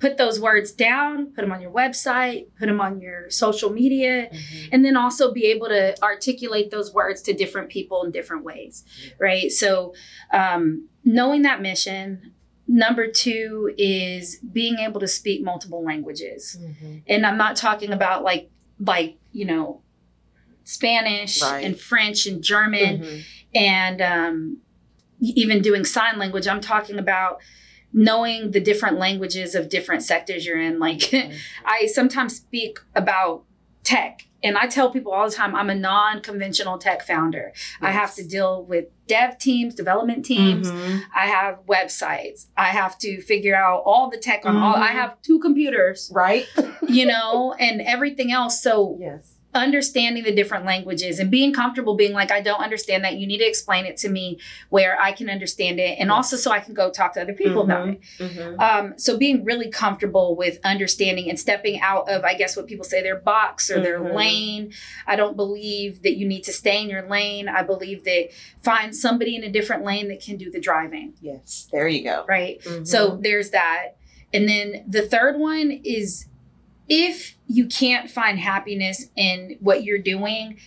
[0.00, 4.28] put those words down, put them on your website, put them on your social media,
[4.72, 8.84] and then also be able to articulate those words to different people in different ways,
[9.20, 9.52] right?
[9.52, 9.94] So,
[10.32, 12.32] um, knowing that mission.
[12.74, 16.58] Number two is being able to speak multiple languages
[17.06, 18.50] and I'm not talking about like
[18.80, 19.82] like you know
[20.64, 21.64] Spanish Right.
[21.64, 23.22] and French and German Mhm.
[23.54, 24.56] and um,
[25.20, 26.46] even doing sign language.
[26.48, 27.40] I'm talking about
[27.92, 30.78] knowing the different languages of different sectors you're in.
[30.78, 31.12] Like
[31.64, 33.44] I sometimes speak about
[33.84, 34.26] tech.
[34.44, 37.52] And I tell people all the time, I'm a non-conventional tech founder.
[37.80, 40.68] I have to deal with dev teams, development teams.
[40.68, 41.02] Mhm.
[41.14, 42.46] I have websites.
[42.56, 44.74] I have to figure out all the tech on all.
[44.74, 44.92] I Mhm.
[44.94, 46.46] have two computers right
[46.88, 48.60] you know, and everything else.
[48.60, 53.18] So yes understanding the different languages and being comfortable being like, I don't understand that.
[53.18, 54.38] You need to explain it to me
[54.70, 55.98] where I can understand it.
[55.98, 58.00] And also so I can go talk to other people about it.
[58.18, 58.58] Mhm.
[58.60, 62.84] Um, so being really comfortable with understanding and stepping out of, I guess, what people
[62.84, 64.14] say their box or their Mhm.
[64.14, 64.72] lane.
[65.06, 67.48] I don't believe that you need to stay in your lane.
[67.48, 68.28] I believe that
[68.62, 72.24] find somebody in a different lane that can do the driving, Yes, there you go.
[72.26, 72.60] right?
[72.84, 73.96] So there's that.
[74.32, 76.26] And then the third one is
[76.88, 80.58] if you can't find happiness in what you're doing,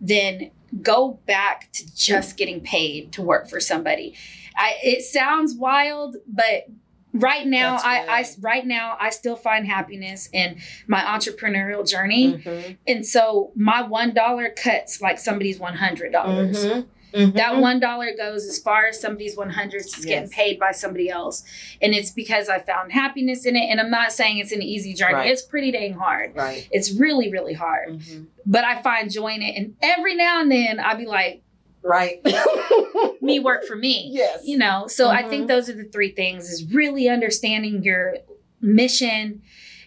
[0.00, 0.50] then
[0.82, 4.14] go back to just getting paid to work for somebody.
[4.56, 6.66] I, it sounds wild, but
[7.14, 12.34] right now I, I right now I still find happiness in my entrepreneurial journey.
[12.34, 12.76] Mhm.
[12.86, 16.64] And so my one dollar cuts like somebody's one hundred dollars.
[16.66, 16.86] Mhm.
[17.14, 17.34] Mhm.
[17.34, 21.08] That one dollar goes as far as somebody's one hundred is getting paid by somebody
[21.08, 21.42] else,
[21.80, 23.66] and it's because I found happiness in it.
[23.70, 25.30] And I'm not saying it's an easy journey; Right.
[25.30, 26.36] it's pretty dang hard.
[26.36, 26.68] Right.
[26.70, 28.26] It's really, really hard, Mhm.
[28.46, 29.56] but I find joy in it.
[29.56, 31.42] And every now and then, I'll be like,
[31.82, 32.20] Right.
[33.22, 34.42] "Me work for me," Yes.
[34.44, 34.86] you know.
[34.88, 35.30] So I Mhm.
[35.30, 38.16] think those are the three things: is really understanding your
[38.60, 39.40] mission,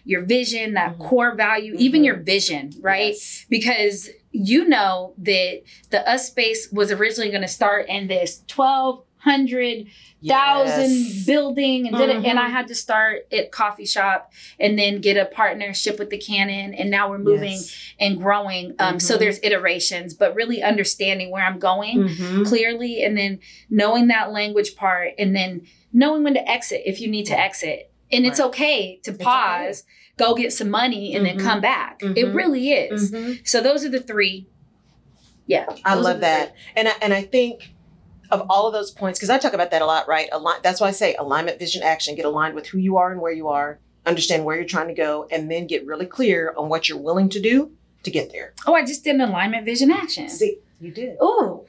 [0.04, 1.08] your vision, that Mhm.
[1.08, 2.04] core value, even Mhm.
[2.06, 3.08] your vision, right?
[3.14, 3.46] Yes.
[3.48, 9.86] because you know that the US Space was originally going to start in this 1200
[10.26, 11.26] thousand Yes.
[11.26, 15.16] building and did it and i had to start at coffee shop and then get
[15.16, 17.76] a partnership with the Cannon and now we're moving Yes.
[17.98, 19.18] and growing um, so Mhm.
[19.18, 22.46] there's iterations but really understanding where i'm going Mhm.
[22.46, 25.62] clearly and then knowing that language part and then
[25.92, 29.82] knowing when to exit if you need to exit and it's okay to pause
[30.24, 31.28] go get some money and Mhm.
[31.28, 32.34] then come back it Mhm.
[32.40, 33.46] really is Mhm.
[33.52, 34.46] so those are the three.
[35.46, 36.54] Yeah, I love that.
[36.76, 37.74] And I, and I think
[38.30, 40.28] of all of those points, because I talk about that a lot, right?
[40.32, 42.14] Align, that's why I say alignment, vision, action.
[42.14, 44.94] Get aligned with who you are and where you are, understand where you're trying to
[44.94, 47.72] go, and then get really clear on what you're willing to do
[48.04, 48.54] to get there.
[48.66, 50.28] Oh, I just did an alignment, vision, action.
[50.28, 51.16] See, you did.
[51.20, 51.66] Oh,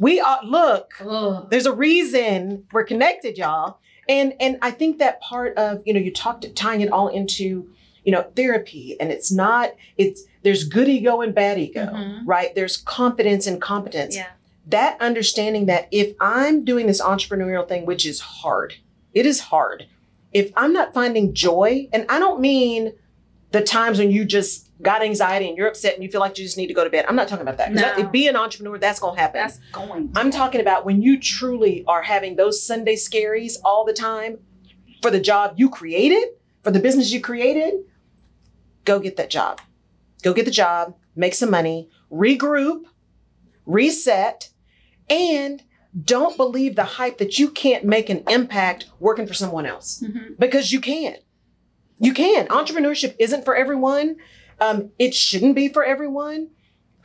[0.00, 3.78] We are, look, oh, there's a reason we're connected, y'all.
[4.08, 7.68] And and I think that part of, you know, you talked tying it all into,
[8.04, 8.96] you know, therapy.
[9.00, 12.22] And it's not, it's there's good ego and bad ego, Mhm.
[12.26, 12.54] right?
[12.54, 14.14] There's confidence and competence.
[14.14, 14.26] yeah,
[14.66, 18.74] that understanding that if I'm doing this entrepreneurial thing, which is hard,
[19.14, 19.86] it is hard.
[20.32, 22.92] If I'm not finding joy, and I don't mean
[23.52, 26.44] the times when you just got anxiety and you're upset and you feel like you
[26.44, 27.04] just need to go to bed.
[27.08, 27.72] I'm not talking about that.
[27.72, 27.80] No.
[27.82, 29.40] that- be an entrepreneur, that's going to happen.
[29.42, 30.10] that's going.
[30.16, 34.38] I'm talking about when you truly are having those Sunday scaries all the time
[35.00, 36.24] for the job you created,
[36.64, 37.74] for the business you created,
[38.84, 39.60] go get that job.
[40.22, 42.84] Go get the job, make some money, regroup,
[43.66, 44.50] reset,
[45.08, 45.62] and
[46.04, 50.38] don't believe the hype that you can't make an impact working for someone else Mhm.
[50.38, 51.16] because you can.
[51.98, 52.48] You can.
[52.48, 54.16] Entrepreneurship isn't for everyone.
[54.60, 56.48] Um, it shouldn't be for everyone.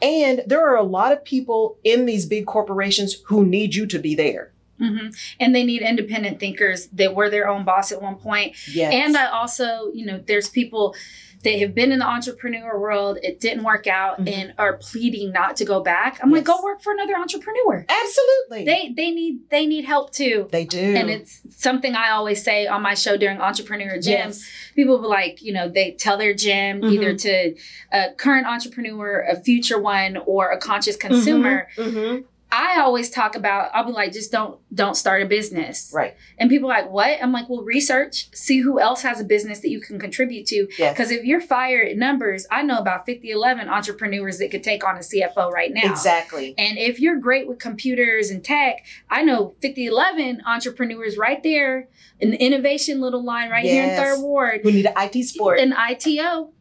[0.02, 4.00] And there are a lot of people in these big corporations who need you to
[4.00, 4.54] be there.
[4.80, 5.14] Mhm.
[5.42, 8.56] And they need independent thinkers that were their own boss at one point.
[8.74, 8.94] Yes.
[8.94, 10.96] And I also, you know, there's people
[11.44, 14.34] that have been in the entrepreneur world, it didn't work out, Mhm.
[14.34, 16.20] and are pleading not to go back.
[16.22, 17.86] I'm like, go work for another entrepreneur.
[17.88, 20.48] absolutely They they need they need help too.
[20.52, 20.80] they do.
[20.80, 24.04] And it's something I always say on my show during Entrepreneur Gyms.
[24.08, 24.50] yes.
[24.76, 26.92] people will like you know they tell their gym Mhm.
[26.94, 27.56] either to
[27.92, 32.24] a current entrepreneur a future one or a conscious consumer Mhm.
[32.52, 36.16] I always talk about i'll be like just don't don't start a business Right.
[36.38, 39.60] and people are like what i'm like well research see who else has a business
[39.60, 40.94] that you can contribute to Yes.
[40.96, 44.84] because if you're fire at numbers i know about 50 11 entrepreneurs that could take
[44.84, 46.56] on a cfo right now Exactly.
[46.58, 51.88] and if you're great with computers and tech, I know 5011 entrepreneurs right there
[52.20, 55.60] in the innovation little line right here in Third Ward, Who need an IT sport.
[55.60, 56.52] an ITO.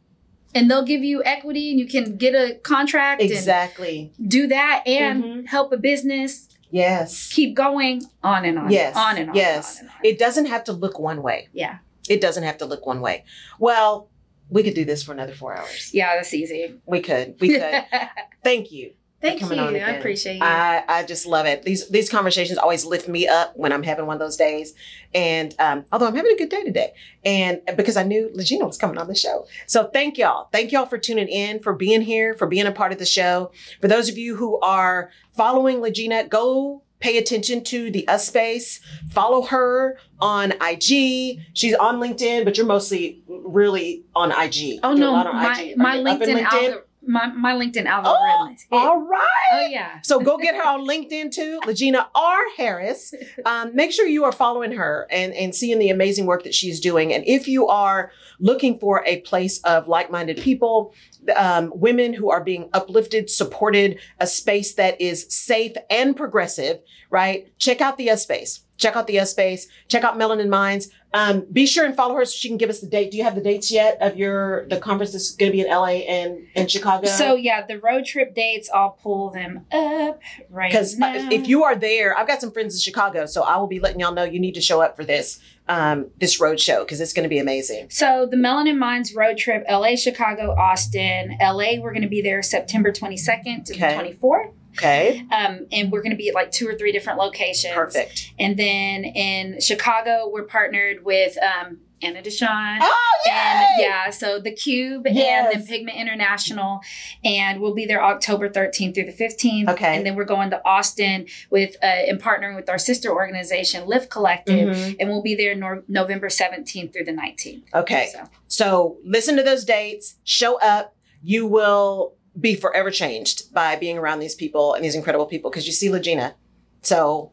[0.55, 4.13] And they'll give you equity and you can get a contract Exactly.
[4.27, 5.47] do that and Mhm.
[5.49, 7.31] help a business Yes.
[7.33, 8.71] keep going on and on.
[8.71, 8.97] Yes.
[8.97, 9.37] On and on.
[9.37, 9.79] Yes.
[9.81, 10.11] And on and on.
[10.11, 11.49] It doesn't have to look one way.
[11.53, 11.79] yeah.
[12.09, 13.25] It doesn't have to look one way.
[13.59, 14.09] Well,
[14.49, 15.91] we could do this for another four hours.
[15.93, 16.75] Yeah, that's easy.
[16.87, 17.35] We could.
[17.39, 17.85] We could.
[18.43, 18.93] Thank you.
[19.21, 19.47] Thank you.
[19.49, 20.43] on I appreciate you.
[20.43, 21.65] I, I just love it.
[21.65, 24.75] These these conversations always lift me up when I'm having one of those days.
[25.13, 26.93] And um, although I'm having a good day today,
[27.25, 30.49] and because I knew LaGina was coming on the show, so thank y'all.
[30.53, 33.51] Thank y'all for tuning in, for being here, for being a part of the show.
[33.81, 38.81] For those of you who are following LaGina, go pay attention to the US Space.
[39.11, 41.41] Follow her on IG.
[41.55, 44.81] She's on LinkedIn, but you're mostly really on IG.
[44.83, 45.77] oh Doing a no, lot on my, IG.
[45.77, 48.57] My you in LinkedIn, algor- my, my LinkedIn algorithm.
[48.71, 49.25] Oh, all right.
[49.53, 50.01] Oh yeah.
[50.03, 52.39] So go get her on LinkedIn too, LaGina R.
[52.57, 53.15] Harris.
[53.45, 56.81] Um, make sure you are following her and, and seeing the amazing work that she's
[56.81, 57.13] doing.
[57.13, 60.95] And if you are looking for a place of like-minded people,
[61.35, 66.81] um, women who are being uplifted, supported, a space that is safe and progressive,
[67.11, 67.53] right?
[67.59, 68.65] Check out the S space.
[68.77, 69.67] Check out the S space.
[69.89, 70.89] Check out Melanin Minds.
[71.15, 73.11] Um, be sure and follow her so she can give us the date.
[73.11, 75.67] Do you have the dates yet of your the conference that's going to be in
[75.69, 77.07] LA and in Chicago?
[77.09, 78.69] So yeah, the road trip dates.
[78.75, 81.31] I'll pull them up right because now.
[81.31, 84.01] if you are there, I've got some friends in Chicago, so I will be letting
[84.01, 87.15] y'all know you need to show up for this um, this road show because it's
[87.15, 87.89] going to be amazing.
[87.89, 91.39] So the Melanin Minds road trip: LA, Chicago, Austin.
[91.41, 93.89] LA, we're going to be there September twenty second to Okay.
[93.89, 94.51] the twenty fourth.
[94.77, 97.75] Okay, Um, and we're going to be at like two or three different locations.
[97.75, 98.33] perfect.
[98.39, 102.79] And then in Chicago, we're partnered with um, Anna DeShawn.
[102.81, 105.53] Oh And yeah, so the Cube and Yes.
[105.53, 106.81] then Pigment International,
[107.25, 109.69] and we'll be there October 13th through the 15th.
[109.71, 109.97] Okay.
[109.97, 114.11] and then we're going to Austin with uh, and partnering with our sister organization Lift
[114.11, 114.97] Collective, Mhm.
[115.01, 117.65] and we'll be there nor- November 17th through the 19th.
[117.75, 118.11] Okay.
[118.13, 120.95] So, So listen to those dates, show up.
[121.21, 125.67] You will be forever changed by being around these people and these incredible people because
[125.67, 126.35] you see LaGina.
[126.83, 127.33] So,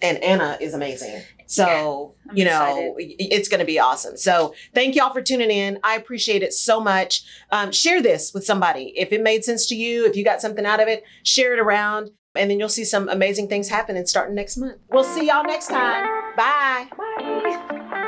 [0.00, 1.22] and Anna is amazing.
[1.46, 3.16] So, I'm you know, excited.
[3.18, 4.16] it's going to be awesome.
[4.16, 5.78] So, thank y'all for tuning in.
[5.82, 7.22] I appreciate it so much.
[7.50, 8.92] Um, share this with somebody.
[8.96, 11.58] If it made sense to you, if you got something out of it, share it
[11.58, 12.10] around.
[12.34, 14.78] And then you'll see some amazing things happening starting next month.
[14.90, 16.04] We'll see y'all next time.
[16.36, 16.88] Bye.
[16.96, 18.04] bye.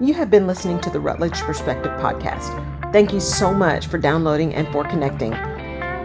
[0.00, 2.73] You have been listening to the Rutledge Perspective Podcast.
[2.94, 5.32] Thank you so much for downloading and for connecting.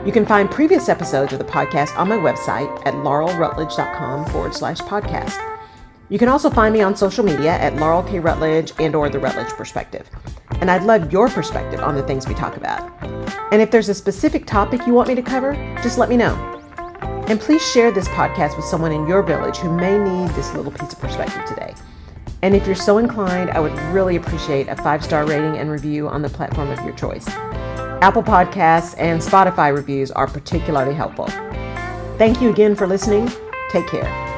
[0.08, 4.80] You can find previous episodes of the podcast on my website at laurelrutledge.com forward slash
[4.80, 5.38] podcast.
[6.10, 8.18] You can also find me on social media at Laurel K.
[8.18, 10.10] Rutledge and or The Rutledge Perspective.
[10.62, 12.92] And I'd love your perspective on the things we talk about.
[13.52, 16.34] And if there's a specific topic you want me to cover, just let me know.
[17.28, 20.72] And please share this podcast with someone in your village who may need this little
[20.72, 21.76] piece of perspective today.
[22.42, 26.08] And if you're so inclined, I would really appreciate a five star rating and review
[26.08, 27.28] on the platform of your choice.
[28.02, 31.28] Apple Podcasts and Spotify reviews are particularly helpful.
[32.18, 33.30] Thank you again for listening.
[33.70, 34.29] Take care.